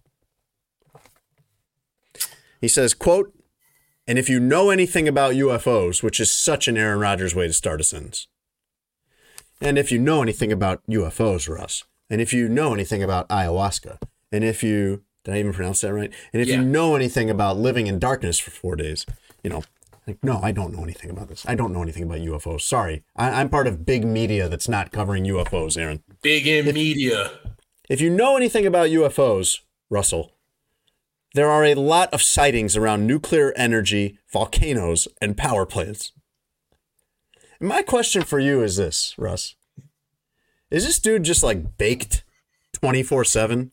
[2.61, 3.33] He says, quote,
[4.07, 7.53] and if you know anything about UFOs, which is such an Aaron Rodgers way to
[7.53, 8.27] start a sentence,
[9.63, 13.97] and if you know anything about UFOs, Russ, and if you know anything about ayahuasca,
[14.31, 16.11] and if you, did I even pronounce that right?
[16.33, 16.55] And if Yeah.
[16.57, 19.05] you know anything about living in darkness for four days,
[19.43, 19.63] you know,
[20.05, 21.45] like, no, I don't know anything about this.
[21.47, 22.61] I don't know anything about UFOs.
[22.61, 23.03] Sorry.
[23.15, 26.03] I, I'm part of big media that's not covering UFOs, Aaron.
[26.21, 27.31] Big in media.
[27.89, 29.59] If you know anything about UFOs,
[29.89, 30.33] Russell,
[31.33, 36.11] there are a lot of sightings around nuclear energy, volcanoes, and power plants.
[37.63, 39.55] My question for you is this, Russ.
[40.69, 42.25] Is this dude just like baked
[42.73, 43.71] 24 7?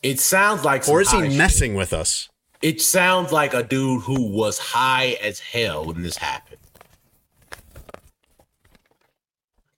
[0.00, 1.36] It sounds like Or is he high shit.
[1.36, 2.28] messing with us?
[2.60, 6.58] It sounds like a dude who was high as hell when this happened.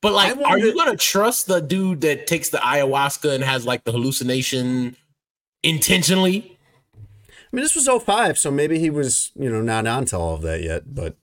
[0.02, 3.64] But like, I are you gonna trust the dude that takes the ayahuasca and has
[3.64, 4.94] like the hallucination
[5.62, 6.58] intentionally?
[6.94, 10.42] I mean, this was 05, so maybe he was, you know, not onto all of
[10.42, 11.16] that yet, but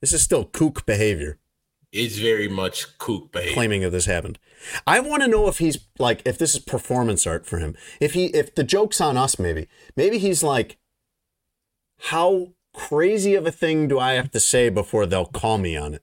[0.00, 1.38] this is still kook behavior.
[1.92, 3.54] It's very much kook behavior.
[3.54, 4.38] claiming that this happened.
[4.86, 7.76] I want to know if he's like if this is performance art for him.
[8.00, 9.68] If he if the joke's on us maybe.
[9.96, 10.78] Maybe he's like
[12.00, 15.94] how crazy of a thing do I have to say before they'll call me on
[15.94, 16.02] it?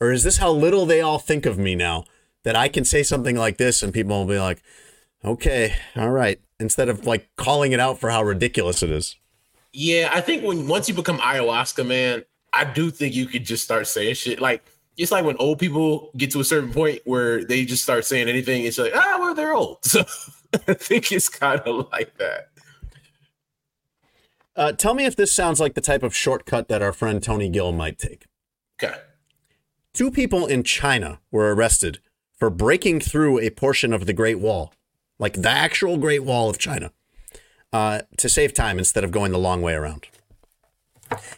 [0.00, 2.04] Or is this how little they all think of me now
[2.44, 4.62] that I can say something like this and people will be like,
[5.24, 9.16] "Okay, all right," instead of like calling it out for how ridiculous it is.
[9.78, 13.62] Yeah, I think when once you become ayahuasca, man, I do think you could just
[13.62, 14.40] start saying shit.
[14.40, 14.64] Like
[14.96, 18.26] it's like when old people get to a certain point where they just start saying
[18.26, 18.64] anything.
[18.64, 19.78] It's like, ah, well, they're old.
[19.86, 20.00] So
[20.68, 22.48] I think it's kind of like that.
[24.54, 27.50] Uh, tell me if this sounds like the type of shortcut that our friend Tony
[27.50, 28.24] Gill might take.
[28.82, 28.96] Okay.
[29.92, 31.98] Two people in China were arrested
[32.38, 34.72] for breaking through a portion of the Great Wall,
[35.18, 36.92] like the actual Great Wall of China,
[37.76, 40.06] uh, to save time instead of going the long way around.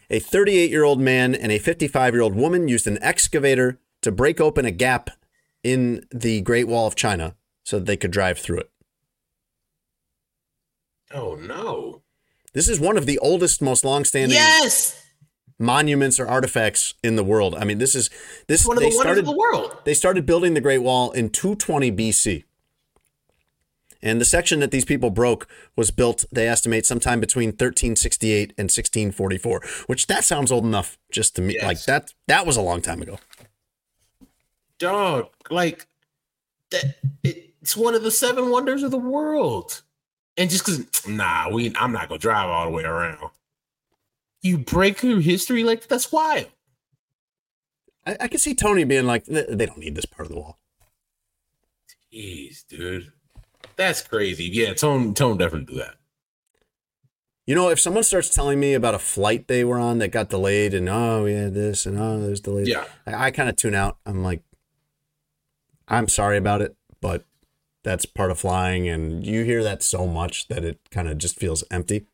[0.09, 4.13] A 38 year old man and a 55 year old woman used an excavator to
[4.13, 5.11] break open a gap
[5.65, 7.35] in the Great Wall of China
[7.65, 8.71] so that they could drive through it.
[11.13, 12.03] Oh no.
[12.55, 15.03] This is one of the oldest, most long-standing Yes.
[15.59, 17.55] monuments or artifacts in the world.
[17.57, 18.09] I mean, this is
[18.47, 19.77] this One of the wonders started of the world.
[19.85, 22.45] they started building the Great Wall in 220 BC.
[24.03, 28.67] And the section that these people broke was built, they estimate, sometime between 1368 and
[28.67, 31.55] 1644, which that sounds old enough just to me.
[31.55, 31.65] Yes.
[31.65, 33.19] Like that, that was a long time ago.
[34.79, 35.87] Dog, like
[36.71, 39.83] that it's one of the seven wonders of the world.
[40.37, 43.31] And just cause nah, we I'm not gonna drive all the way around.
[44.41, 46.47] You break through history like that's wild.
[48.07, 50.39] I, I could see Tony being like, they they don't need this part of the
[50.39, 50.59] wall.
[52.13, 53.13] Jeez, dude.
[53.79, 54.45] That's crazy.
[54.53, 55.95] Yeah, Tone Tone definitely do that.
[57.47, 60.29] You know, if someone starts telling me about a flight they were on that got
[60.29, 62.69] delayed and oh, yeah, this and oh, there's delayed.
[62.69, 62.85] Yeah.
[63.07, 63.97] I, I kind of tune out.
[64.05, 64.43] I'm like,
[65.87, 67.25] I'm sorry about it, but
[67.85, 68.87] that's part of flying.
[68.87, 72.05] And you hear that so much that it kind of just feels empty.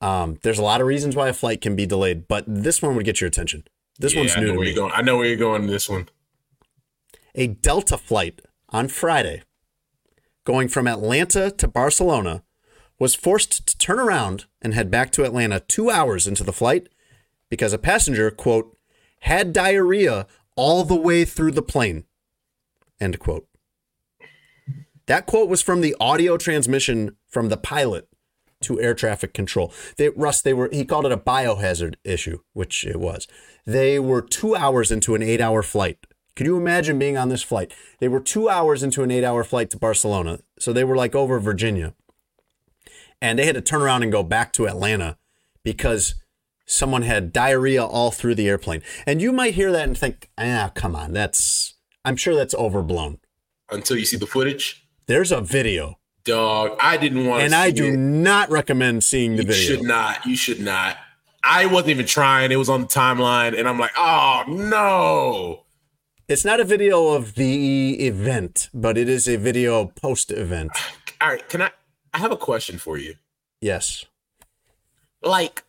[0.00, 2.94] Um, there's a lot of reasons why a flight can be delayed, but this one
[2.94, 3.64] would get your attention.
[3.98, 4.72] This Yeah, one's I new know to where me.
[4.74, 4.92] you're going.
[4.94, 6.08] I know where you're going in this one.
[7.34, 9.42] A Delta flight on Friday
[10.46, 12.42] going from Atlanta to Barcelona
[12.98, 16.88] was forced to turn around and head back to Atlanta two hours into the flight
[17.50, 18.74] because a passenger, quote,
[19.20, 22.04] had diarrhea all the way through the plane,
[22.98, 23.46] end quote.
[25.06, 28.08] That quote was from the audio transmission from the pilot
[28.62, 29.72] to air traffic control.
[29.96, 33.28] They, Russ, they were he called it a biohazard issue, which it was.
[33.66, 36.06] They were two hours into an eight-hour flight.
[36.36, 37.72] Could you imagine being on this flight?
[37.98, 41.40] They were two hours into an eight-hour flight to Barcelona, so they were like over
[41.40, 41.94] Virginia,
[43.20, 45.16] and they had to turn around and go back to Atlanta
[45.64, 46.14] because
[46.66, 48.82] someone had diarrhea all through the airplane.
[49.06, 51.74] And you might hear that and think, ah, come on, that's
[52.04, 53.18] I'm sure that's overblown.
[53.70, 54.86] Until you see the footage.
[55.06, 55.98] There's a video.
[56.24, 57.54] Dog, I didn't want to see.
[57.54, 57.96] And I do it.
[57.96, 59.70] not recommend seeing the you video.
[59.70, 60.26] You should not.
[60.26, 60.98] You should not.
[61.42, 62.52] I wasn't even trying.
[62.52, 65.65] It was on the timeline, and I'm like, oh no.
[66.28, 70.72] It's not a video of the event, but it is a video post event.
[71.20, 71.70] All right, can I
[72.12, 73.14] I have a question for you.
[73.60, 74.04] Yes.
[75.22, 75.62] Like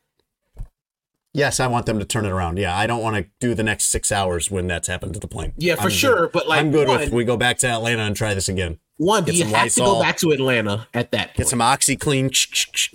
[1.33, 2.57] Yes, I want them to turn it around.
[2.57, 5.27] Yeah, I don't want to do the next six hours when that's happened to the
[5.27, 5.53] plane.
[5.57, 6.21] Yeah, for I'm sure.
[6.21, 6.31] Good.
[6.31, 8.79] But like, I'm good one, with we go back to Atlanta and try this again.
[8.95, 11.27] One, Get do you have Lysol, to go back to Atlanta at that?
[11.27, 11.37] Point?
[11.37, 12.89] Get some OxiClean.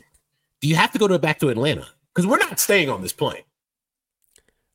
[0.60, 1.86] Do you have to go to back to Atlanta?
[2.12, 3.42] Because we're not staying on this plane.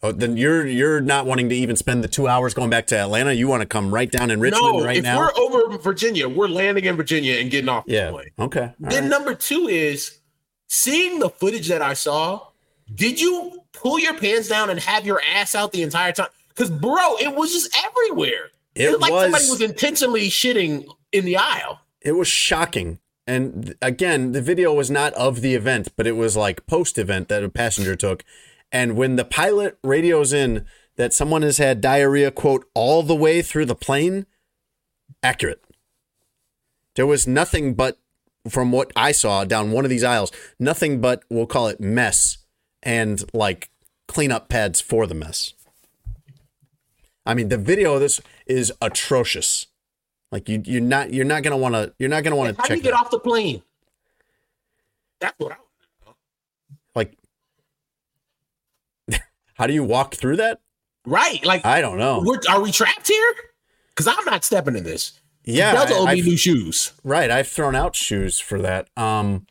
[0.04, 2.98] Oh, then you're you're not wanting to even spend the two hours going back to
[2.98, 3.34] Atlanta.
[3.34, 5.18] You want to come right down in Richmond no, right if now.
[5.18, 8.08] we're over Virginia, we're landing in Virginia and getting off yeah.
[8.08, 8.30] the plane.
[8.38, 8.62] Okay.
[8.62, 9.10] All then right.
[9.10, 10.20] number two is
[10.68, 12.48] seeing the footage that I saw.
[12.94, 16.30] Did you pull your pants down and have your ass out the entire time?
[16.50, 18.52] Because bro, it was just everywhere.
[18.76, 21.80] It, it was like somebody was intentionally shitting in the aisle.
[22.02, 23.00] It was shocking.
[23.26, 27.28] And again, the video was not of the event, but it was like post event
[27.28, 28.24] that a passenger took.
[28.72, 30.66] And when the pilot radios in
[30.98, 34.26] that someone has had diarrhea, quote, all the way through the plane,
[35.24, 35.64] accurate.
[36.96, 38.00] There was nothing but,
[38.50, 42.40] from what I saw down one of these aisles, nothing but, we'll call it mess
[42.82, 43.70] and like
[44.08, 45.54] cleanup pads for the mess.
[47.26, 49.68] I mean, the video of this is atrocious.
[50.32, 52.68] Like you, you're not, you're not gonna want to, you're not gonna want to How
[52.68, 52.76] check.
[52.76, 53.00] do you get that.
[53.02, 53.62] off the plane?
[55.20, 55.56] That's what I.
[56.96, 57.18] Like,
[59.58, 60.60] how do you walk through that?
[61.06, 62.22] Right, like I don't know.
[62.26, 63.34] We're, are we trapped here?
[63.90, 65.20] Because I'm not stepping in this.
[65.46, 66.92] Yeah, Delta owe me new shoes.
[67.04, 68.90] Right, I've thrown out shoes for that.
[68.98, 69.48] Um,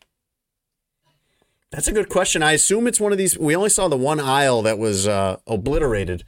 [1.71, 2.43] that's a good question.
[2.43, 3.37] I assume it's one of these.
[3.37, 6.23] We only saw the one aisle that was uh, obliterated,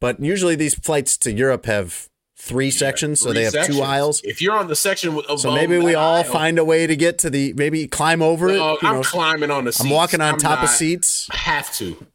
[0.00, 3.76] but usually these flights to Europe have three sections, so Three they have sections.
[3.76, 4.20] two aisles.
[4.24, 6.96] If you're on the section with So maybe we all aisle- find a way to
[6.96, 8.54] get to the maybe climb over it.
[8.56, 9.02] You I'm know.
[9.02, 9.72] climbing on the.
[9.72, 9.84] Seats.
[9.84, 11.28] I'm walking on I'm top of seats.
[11.32, 12.06] Have to.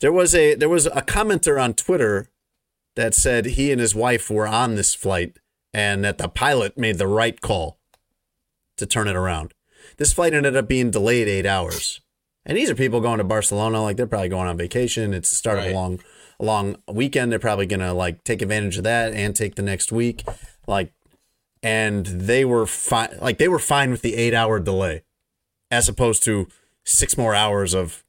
[0.00, 2.28] There was a there was a commenter on Twitter
[2.94, 5.38] that said he and his wife were on this flight
[5.72, 7.78] and that the pilot made the right call
[8.76, 9.52] to turn it around.
[9.98, 12.00] This flight ended up being delayed eight hours.
[12.44, 15.12] And these are people going to Barcelona, like they're probably going on vacation.
[15.12, 16.00] It's the start of a long
[16.38, 17.32] a long weekend.
[17.32, 20.24] They're probably gonna like take advantage of that and take the next week.
[20.66, 20.92] Like
[21.62, 25.02] and they were fine like they were fine with the eight hour delay
[25.70, 26.46] as opposed to
[26.84, 28.04] six more hours of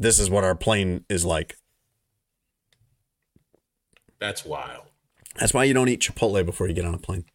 [0.00, 1.56] this is what our plane is like.
[4.18, 4.84] That's wild.
[5.38, 7.26] That's why you don't eat Chipotle before you get on a plane.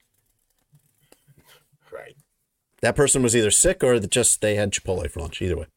[1.92, 2.16] Right.
[2.82, 5.42] That person was either sick or just they had Chipotle for lunch.
[5.42, 5.68] Either way.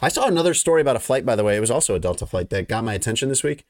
[0.00, 1.56] I saw another story about a flight, by the way.
[1.56, 3.64] It was also a Delta flight that got my attention this week.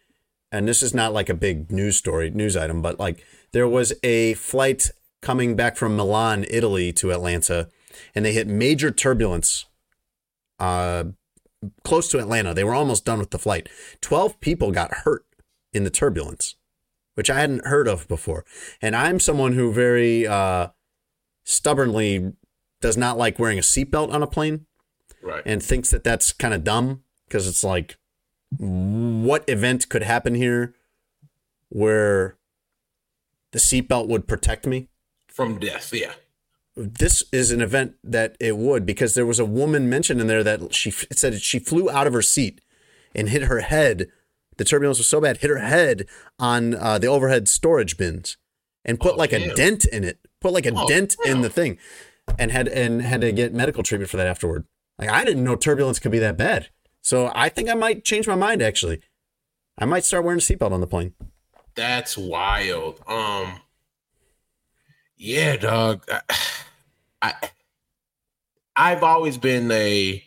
[0.52, 3.92] And this is not like a big news story, news item, but like there was
[4.02, 7.68] a flight coming back from Milan, Italy to Atlanta,
[8.14, 9.66] and they hit major turbulence
[10.58, 11.04] uh,
[11.84, 12.54] close to Atlanta.
[12.54, 13.68] They were almost done with the flight.
[14.00, 15.24] 12 people got hurt
[15.72, 16.56] in the turbulence,
[17.14, 18.44] which I hadn't heard of before.
[18.80, 20.68] And I'm someone who very uh,
[21.44, 22.32] stubbornly
[22.80, 24.66] does not like wearing a seatbelt on a plane
[25.22, 25.42] Right.
[25.44, 27.96] and thinks that that's kind of dumb because it's like,
[28.56, 30.74] what event could happen here
[31.68, 32.36] where
[33.52, 34.88] the seatbelt would protect me?
[35.28, 35.92] From death.
[35.92, 36.12] Yeah.
[36.82, 40.42] This is an event that it would because there was a woman mentioned in there
[40.42, 42.60] that she it said she flew out of her seat
[43.14, 44.08] and hit her head.
[44.56, 46.06] The turbulence was so bad, hit her head
[46.38, 48.36] on uh, the overhead storage bins
[48.84, 50.18] and put Oh, like a dent in it.
[50.40, 51.76] Put like a Oh, dent in the thing,
[52.38, 54.64] and had and had to get medical treatment for that afterward.
[54.98, 56.70] Like I didn't know turbulence could be that bad.
[57.02, 58.62] So I think I might change my mind.
[58.62, 59.00] Actually,
[59.78, 61.12] I might start wearing a seatbelt on the plane.
[61.74, 63.00] That's wild.
[63.06, 63.60] Um.
[65.16, 66.04] Yeah, dog.
[66.10, 66.20] I,
[67.22, 67.34] I
[68.76, 70.22] I've always been a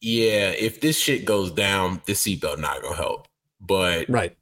[0.00, 0.50] yeah.
[0.50, 3.28] If this shit goes down, the seatbelt not gonna help.
[3.60, 4.36] But Right.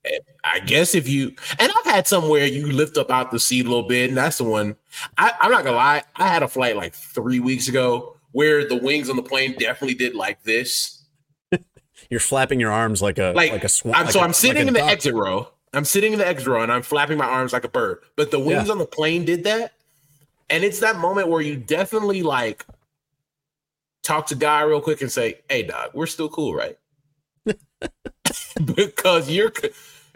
[0.45, 3.69] I guess if you and I've had somewhere you lift up out the seat a
[3.69, 4.77] little bit, and that's the one.
[5.19, 6.03] I, I'm not gonna lie.
[6.17, 9.95] I had a flight like three weeks ago where the wings on the plane definitely
[9.95, 11.03] did like this.
[12.11, 13.93] You're flapping your arms like a Like, like, a swan.
[13.93, 14.91] Like so I'm sitting like in the duck.
[14.91, 15.49] exit row.
[15.75, 17.99] I'm sitting in the X row and I'm flapping my arms like a bird.
[18.17, 18.73] But the wings Yeah.
[18.73, 19.73] on the plane did that.
[20.51, 22.67] And it's that moment where you definitely like
[24.03, 26.77] talk to guy real quick and say, "Hey, dog, we're still cool, right?"
[28.65, 29.53] because you're,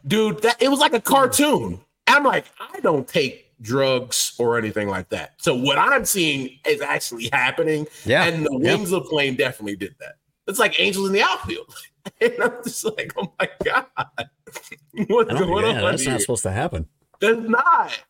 [0.07, 0.43] dude.
[0.43, 1.81] That it was like a cartoon.
[2.07, 5.35] I'm like, I don't take drugs or anything like that.
[5.39, 7.87] So what I'm seeing is actually happening.
[8.05, 8.77] Yeah, and the yeah.
[8.77, 10.17] wings of the plane definitely did that.
[10.47, 11.75] It's like angels in the outfield.
[12.21, 13.87] and I'm just like, oh my god,
[15.07, 16.13] what's going yeah, on that's here?
[16.13, 16.87] not supposed to happen.
[17.21, 18.03] That's not.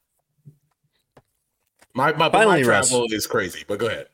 [1.95, 2.89] My my, my Finally, Russ.
[2.91, 4.07] travel is crazy, but go ahead.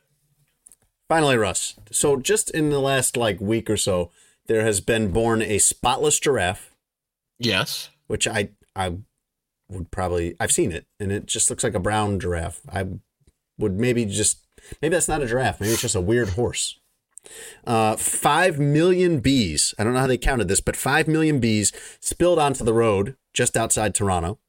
[1.09, 1.75] Finally, Russ.
[1.91, 4.11] So just in the last like week or so,
[4.47, 6.71] there has been born a spotless giraffe,
[7.39, 7.89] Yes.
[8.07, 8.97] which I I
[9.69, 12.61] would probably I've seen it, and it just looks like a brown giraffe.
[12.71, 12.85] I
[13.57, 14.39] would maybe just
[14.81, 15.59] maybe that's not a giraffe.
[15.59, 16.77] Maybe it's just a weird horse.
[17.67, 19.75] Uh, five million bees.
[19.77, 23.15] I don't know how they counted this, but five million bees spilled onto the road
[23.33, 24.39] just outside Toronto,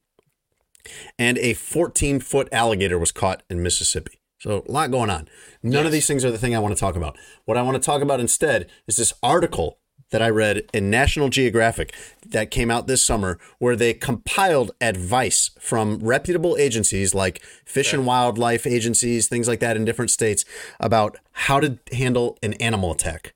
[1.17, 4.19] and a 14 foot alligator was caught in Mississippi.
[4.39, 5.29] So a lot going on.
[5.61, 7.17] None of these things are the thing I want to talk about.
[7.45, 9.79] What I want to talk about instead is this article
[10.13, 11.93] that I read in National Geographic
[12.27, 18.05] that came out this summer, where they compiled advice from reputable agencies like fish and
[18.05, 20.45] wildlife agencies, things like that in different states
[20.79, 23.33] about how to handle an animal attack.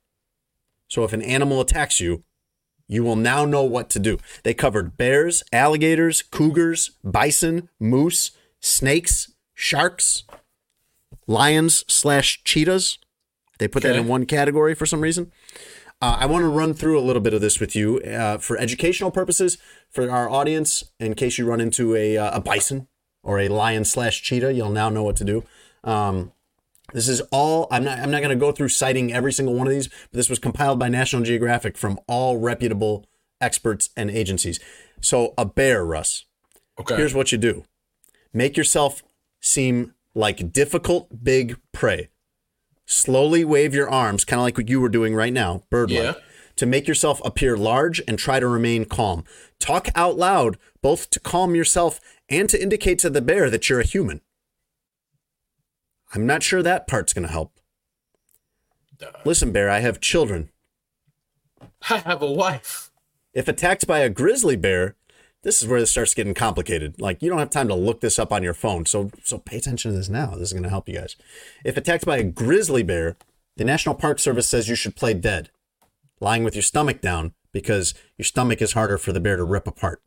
[0.88, 2.24] So if an animal attacks you,
[2.88, 4.17] you will now know what to do.
[4.43, 8.31] They covered bears, alligators, cougars, bison, moose,
[8.61, 10.23] snakes, sharks,
[11.27, 12.99] lions slash cheetahs.
[13.59, 15.31] They put that in one category for some reason.
[15.99, 18.57] Uh, I want to run through a little bit of this with you uh, for
[18.57, 19.57] educational purposes
[19.89, 20.83] for our audience.
[20.99, 22.88] In case you run into a, uh, a bison
[23.23, 25.43] or a lion slash cheetah, you'll now know what to do.
[25.83, 26.33] Um,
[26.93, 27.67] this is all.
[27.71, 27.99] I'm not.
[27.99, 29.88] I'm not going to go through citing every single one of these.
[29.88, 33.05] But this was compiled by National Geographic from all reputable
[33.41, 34.59] experts and agencies.
[35.01, 36.25] So a bear, Russ.
[36.79, 36.95] Okay.
[36.95, 37.65] Here's what you do:
[38.33, 39.03] make yourself
[39.41, 42.09] seem like difficult big prey.
[42.85, 46.13] Slowly wave your arms, kind of like what you were doing right now, bird Yeah.
[46.55, 49.25] to make yourself appear large and try to remain calm.
[49.59, 53.81] Talk out loud, both to calm yourself and to indicate to the bear that you're
[53.81, 54.21] a human.
[56.14, 57.53] I'm not sure that part's going to help.
[59.26, 60.49] Listen, bear, I have children.
[61.89, 62.91] I have a wife.
[63.34, 64.95] If attacked by a grizzly bear,
[65.43, 66.99] this is where this starts getting complicated.
[66.99, 69.58] Like you don't have time to look this up on your phone, so so pay
[69.58, 70.32] attention to this now.
[70.32, 71.16] This is going to help you guys.
[71.64, 73.16] If attacked by a grizzly bear,
[73.55, 75.51] the National Park Service says you should play dead,
[76.20, 79.68] lying with your stomach down because your stomach is harder for the bear to rip
[79.68, 80.01] apart.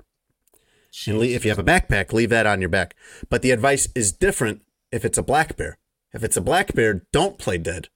[1.06, 2.94] And le- if you have a backpack, leave that on your back.
[3.28, 5.78] But the advice is different if it's a black bear.
[6.12, 7.88] If it's a black bear, don't play dead.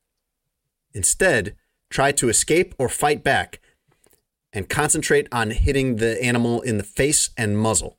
[0.93, 1.57] Instead,
[1.91, 3.61] try to escape or fight back
[4.53, 7.99] and concentrate on hitting the animal in the face and muzzle.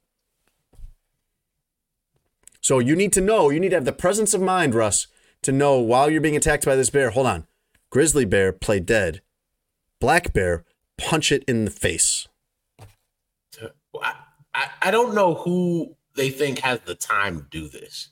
[2.62, 5.08] So you need to know, you need to have the presence of mind, Russ,
[5.44, 7.46] to know while you're being attacked by this bear, hold on.
[7.92, 9.22] Grizzly bear, play dead.
[10.00, 10.64] Black bear,
[10.98, 12.28] punch it in the face.
[14.02, 18.10] I, I, don't know who they think has the time to do this.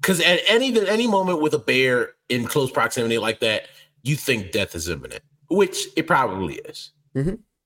[0.00, 3.64] Because at any any moment with a bear in close proximity like that,
[4.02, 6.92] you think death is imminent, which it probably is.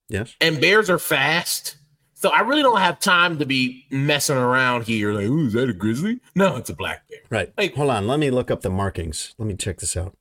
[0.09, 0.35] Yes.
[0.41, 1.77] And bears are fast,
[2.15, 5.13] so I really don't have time to be messing around here.
[5.13, 6.21] Like, ooh, is that a grizzly?
[6.35, 7.19] No, it's a black bear.
[7.31, 7.53] Right.
[7.57, 9.35] Like- hold on, let me look up the markings.
[9.39, 10.17] Let me check this out.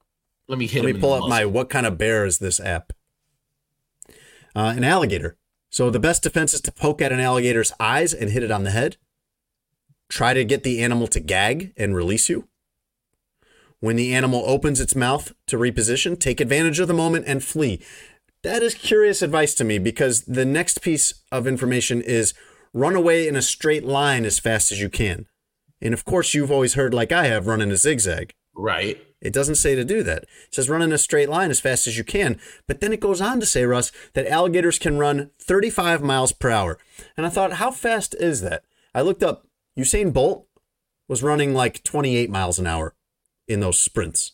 [0.48, 2.92] Let me hit Let me pull up my what kind of bear is this app?
[4.54, 5.38] Uh, an alligator.
[5.70, 8.64] So the best defense is to poke at an alligator's eyes and hit it on
[8.66, 8.98] the head.
[10.12, 12.50] Try to get the animal to gag and release you.
[13.80, 17.82] When the animal opens its mouth to reposition, take advantage of the moment and flee.
[18.44, 22.34] That is curious advice to me because the next piece of information is
[22.74, 25.28] run away in a straight line as fast as you can.
[25.82, 28.34] And of course, you've always heard, like I have, run in a zigzag.
[28.54, 29.02] right.
[29.22, 30.24] It doesn't say to do that.
[30.24, 32.40] It says run in a straight line as fast as you can.
[32.68, 36.50] But then it goes on to say, Russ, that alligators can run 35 miles per
[36.50, 36.80] hour.
[37.16, 38.64] And I thought, how fast is that?
[38.96, 39.46] I looked up,
[39.78, 40.48] Usain Bolt
[41.08, 42.96] was running like 28 miles an hour
[43.48, 44.34] in those sprints.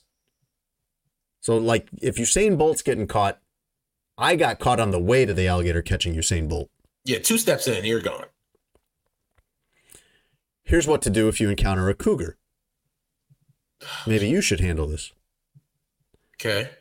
[1.39, 3.39] So, like, if Usain Bolt's getting caught,
[4.17, 6.69] I got caught on the way to the alligator catching Usain Bolt.
[7.05, 8.25] Yeah, two steps in, you're gone.
[10.63, 12.37] Here's what to do if you encounter a cougar.
[14.05, 15.13] Maybe you should handle this.
[16.35, 16.71] Okay.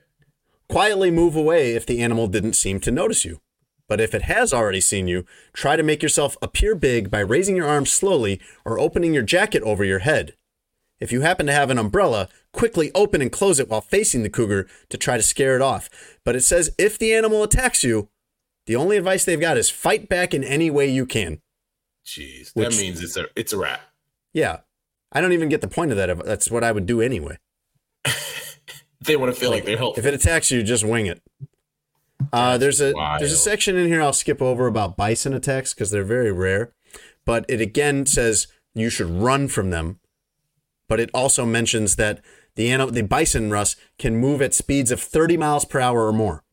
[0.68, 3.40] Quietly move away if the animal didn't seem to notice you.
[3.88, 7.54] But if it has already seen you, try to make yourself appear big by raising
[7.56, 10.34] your arms slowly or opening your jacket over your head.
[10.98, 14.30] If you happen to have an umbrella, quickly open and close it while facing the
[14.30, 15.88] cougar to try to scare it off.
[16.24, 18.08] But it says if the animal attacks you,
[18.66, 21.40] The only advice they've got is fight back in any way you can.
[22.04, 23.80] Jeez, Which- that means it's a it's a wrap.
[24.32, 24.60] Yeah.
[25.12, 26.24] I don't even get the point of that.
[26.24, 27.38] That's what I would do anyway.
[29.00, 30.00] They want to feel like, they're helpful.
[30.00, 31.22] If it attacks you, just wing it.
[32.32, 33.20] Uh, there's a wild.
[33.20, 36.72] there's a section in here I'll skip over about bison attacks because they're very rare,
[37.24, 40.00] but it again says you should run from them.
[40.88, 42.20] But it also mentions that
[42.54, 46.12] the animal, the bison Russ can move at speeds of 30 miles per hour or
[46.12, 46.44] more.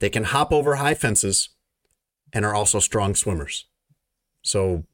[0.00, 1.48] They can hop over high fences,
[2.34, 3.66] and are also strong swimmers.
[4.42, 4.84] So,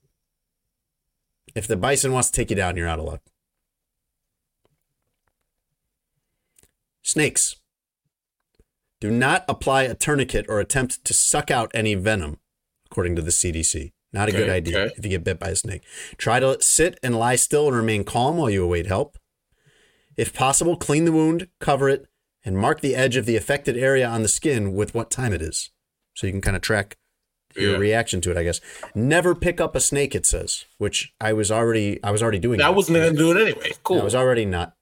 [1.54, 3.22] if the bison wants to take you down, you're out of luck.
[7.02, 7.56] Snakes.
[9.00, 12.38] Do not apply a tourniquet or attempt to suck out any venom,
[12.90, 13.92] according to the CDC.
[14.12, 14.94] Not a good idea okay.
[14.96, 15.82] if you get bit by a snake.
[16.16, 19.16] Try to sit and lie still and remain calm while you await help.
[20.16, 22.06] If possible, clean the wound, cover it,
[22.44, 25.40] and mark the edge of the affected area on the skin with what time it
[25.40, 25.70] is.
[26.14, 26.96] So you can kind of track
[27.54, 27.78] your Yeah.
[27.78, 28.60] reaction to it, I guess.
[28.94, 32.60] Never pick up a snake, it says, which I was already I was already doing.
[32.60, 32.74] I that.
[32.74, 33.72] wasn't gonna do it anyway.
[33.84, 34.00] Cool.
[34.00, 34.74] I was already not.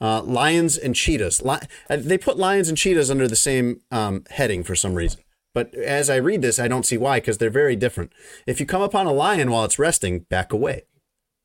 [0.00, 1.42] Uh, lions and cheetahs.
[1.42, 1.58] Li-
[1.88, 5.20] uh, they put lions and cheetahs under the same um, heading for some reason.
[5.54, 8.12] But as I read this, I don't see why because they're very different.
[8.46, 10.82] If you come upon a lion while it's resting, back away.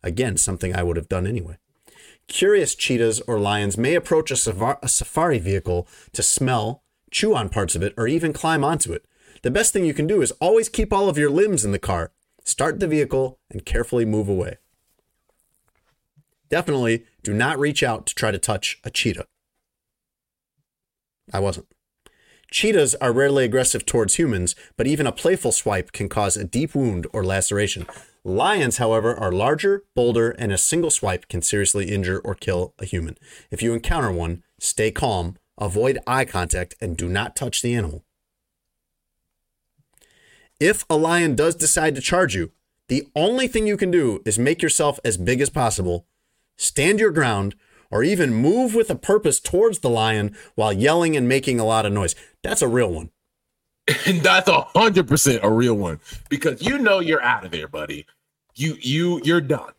[0.03, 1.57] Again, something I would have done anyway.
[2.27, 7.75] Curious cheetahs or lions may approach a, a safari vehicle to smell, chew on parts
[7.75, 9.05] of it, or even climb onto it.
[9.43, 11.79] The best thing you can do is always keep all of your limbs in the
[11.79, 12.11] car,
[12.43, 14.57] start the vehicle, and carefully move away.
[16.51, 19.25] Definitely do not reach out to try to touch a cheetah.
[21.33, 21.67] I wasn't.
[22.51, 26.75] Cheetahs are rarely aggressive towards humans, but even a playful swipe can cause a deep
[26.75, 27.87] wound or laceration.
[28.25, 32.85] Lions, however, are larger, bolder, and a single swipe can seriously injure or kill a
[32.85, 33.17] human.
[33.49, 38.03] If you encounter one, stay calm, avoid eye contact, and do not touch the animal.
[40.59, 42.51] If a lion does decide to charge you,
[42.89, 46.05] the only thing you can do is make yourself as big as possible,
[46.61, 47.55] stand your ground,
[47.89, 51.85] or even move with a purpose towards the lion while yelling and making a lot
[51.85, 52.15] of noise.
[52.43, 53.09] That's a real one.
[54.05, 57.67] and that's a hundred percent a real one because you know you're out of there,
[57.67, 58.05] buddy.
[58.55, 59.73] You you you're done.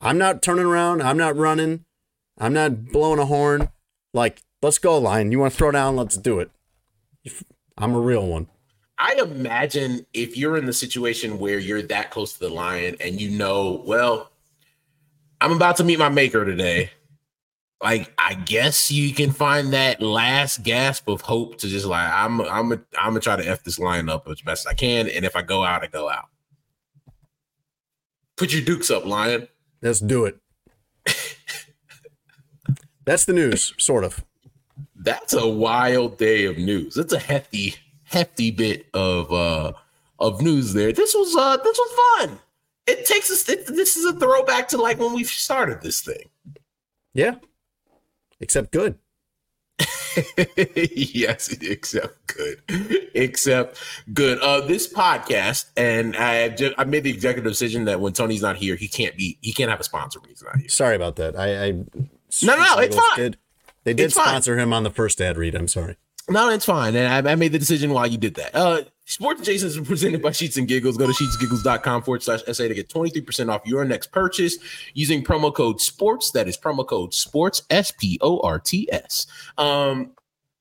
[0.00, 1.02] I'm not turning around.
[1.02, 1.84] I'm not running.
[2.38, 3.68] I'm not blowing a horn.
[4.12, 5.30] Like, let's go, lion.
[5.30, 5.96] You want to throw down?
[5.96, 6.50] Let's do it.
[7.78, 8.48] I'm a real one.
[8.98, 13.20] I imagine if you're in the situation where you're that close to the lion and
[13.20, 14.31] you know, well,
[15.42, 16.90] I'm about to meet my maker today.
[17.82, 22.40] Like, I guess you can find that last gasp of hope to just like, I'm,
[22.42, 22.78] I'm, I'm
[23.08, 25.64] gonna try to f this lion up as best I can, and if I go
[25.64, 26.26] out, I go out.
[28.36, 29.48] Put your dukes up, lion.
[29.82, 30.38] Let's do it.
[33.04, 34.24] That's the news, sort of.
[34.94, 36.96] That's a wild day of news.
[36.96, 37.74] It's a hefty,
[38.04, 39.72] hefty bit of uh
[40.20, 40.92] of news there.
[40.92, 42.38] This was uh this was fun.
[42.86, 43.48] It takes us.
[43.48, 46.30] It, this is a throwback to like when we started this thing.
[47.14, 47.36] Yeah.
[48.40, 48.98] Except good.
[50.76, 52.62] yes, except good,
[53.14, 53.78] except
[54.12, 54.38] good.
[54.40, 58.56] Uh, this podcast, and I ju- I made the executive decision that when Tony's not
[58.56, 60.68] here, he can't be he can't have a sponsor when he's not here.
[60.68, 61.38] Sorry about that.
[61.38, 63.16] I, I No, no, it's fine.
[63.16, 63.38] Did,
[63.84, 64.26] they did It's fine.
[64.28, 65.54] sponsor him on the first ad read.
[65.54, 65.96] I'm sorry.
[66.28, 66.94] No, it's fine.
[66.94, 68.54] And I, I made the decision while you did that.
[68.54, 70.96] Uh, Sports Adjacent is presented by Sheets and Giggles.
[70.96, 74.58] Go to sheetsgiggles.com forward slash SA to get 23% off your next purchase
[74.94, 76.30] using promo code SPORTS.
[76.32, 79.26] That is promo code SPORTS, S P O R T S.
[79.58, 80.12] Um,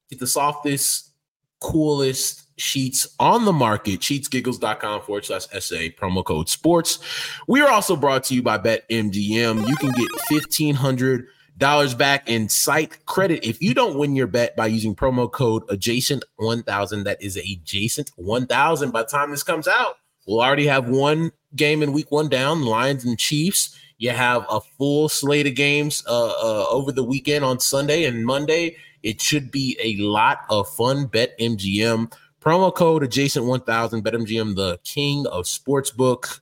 [0.10, 1.12] get the softest,
[1.60, 4.00] coolest sheets on the market.
[4.00, 7.00] Sheetsgiggles.com forward slash SA, promo code SPORTS.
[7.48, 9.68] We are also brought to you by BetMGM.
[9.68, 11.28] You can get 1500
[11.58, 13.48] dollars back in site credit.
[13.48, 18.12] If you don't win your bet by using promo code adjacent 1000 that is adjacent
[18.16, 19.98] 1000 by the time this comes out
[20.28, 23.78] we'll already have one game in week one down lions and chiefs.
[23.98, 28.26] You have a full slate of games uh, uh, over the weekend on sunday and
[28.26, 28.78] monday.
[29.04, 31.06] It should be a lot of fun.
[31.08, 32.12] Bet mgm
[32.42, 36.40] promo code adjacent 1000 bet mgm the king of sportsbook.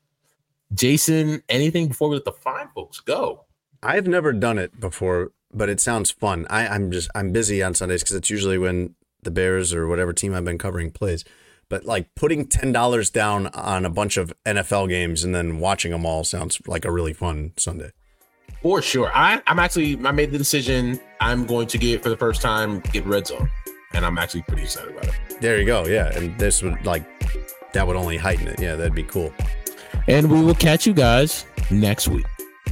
[0.73, 3.45] Jason anything before we let the fine folks go
[3.81, 6.45] I've never done it before, but it sounds fun.
[6.49, 10.14] I, I'm just I'm busy on Sundays because it's usually when the Bears or whatever
[10.14, 11.23] team I've been covering plays.
[11.69, 15.91] But like putting ten dollars down on a bunch of NFL games and then watching
[15.91, 17.91] them all sounds like a really fun Sunday.
[18.61, 19.11] For sure.
[19.14, 22.80] I, I'm actually I made the decision I'm going to get for the first time
[22.91, 23.49] get red zone.
[23.93, 25.41] And I'm actually pretty excited about it.
[25.41, 25.85] There you go.
[25.85, 27.03] Yeah, and this would like
[27.73, 28.60] that would only heighten it.
[28.60, 29.34] Yeah, that'd be cool.
[30.07, 32.26] And we will catch you guys next week.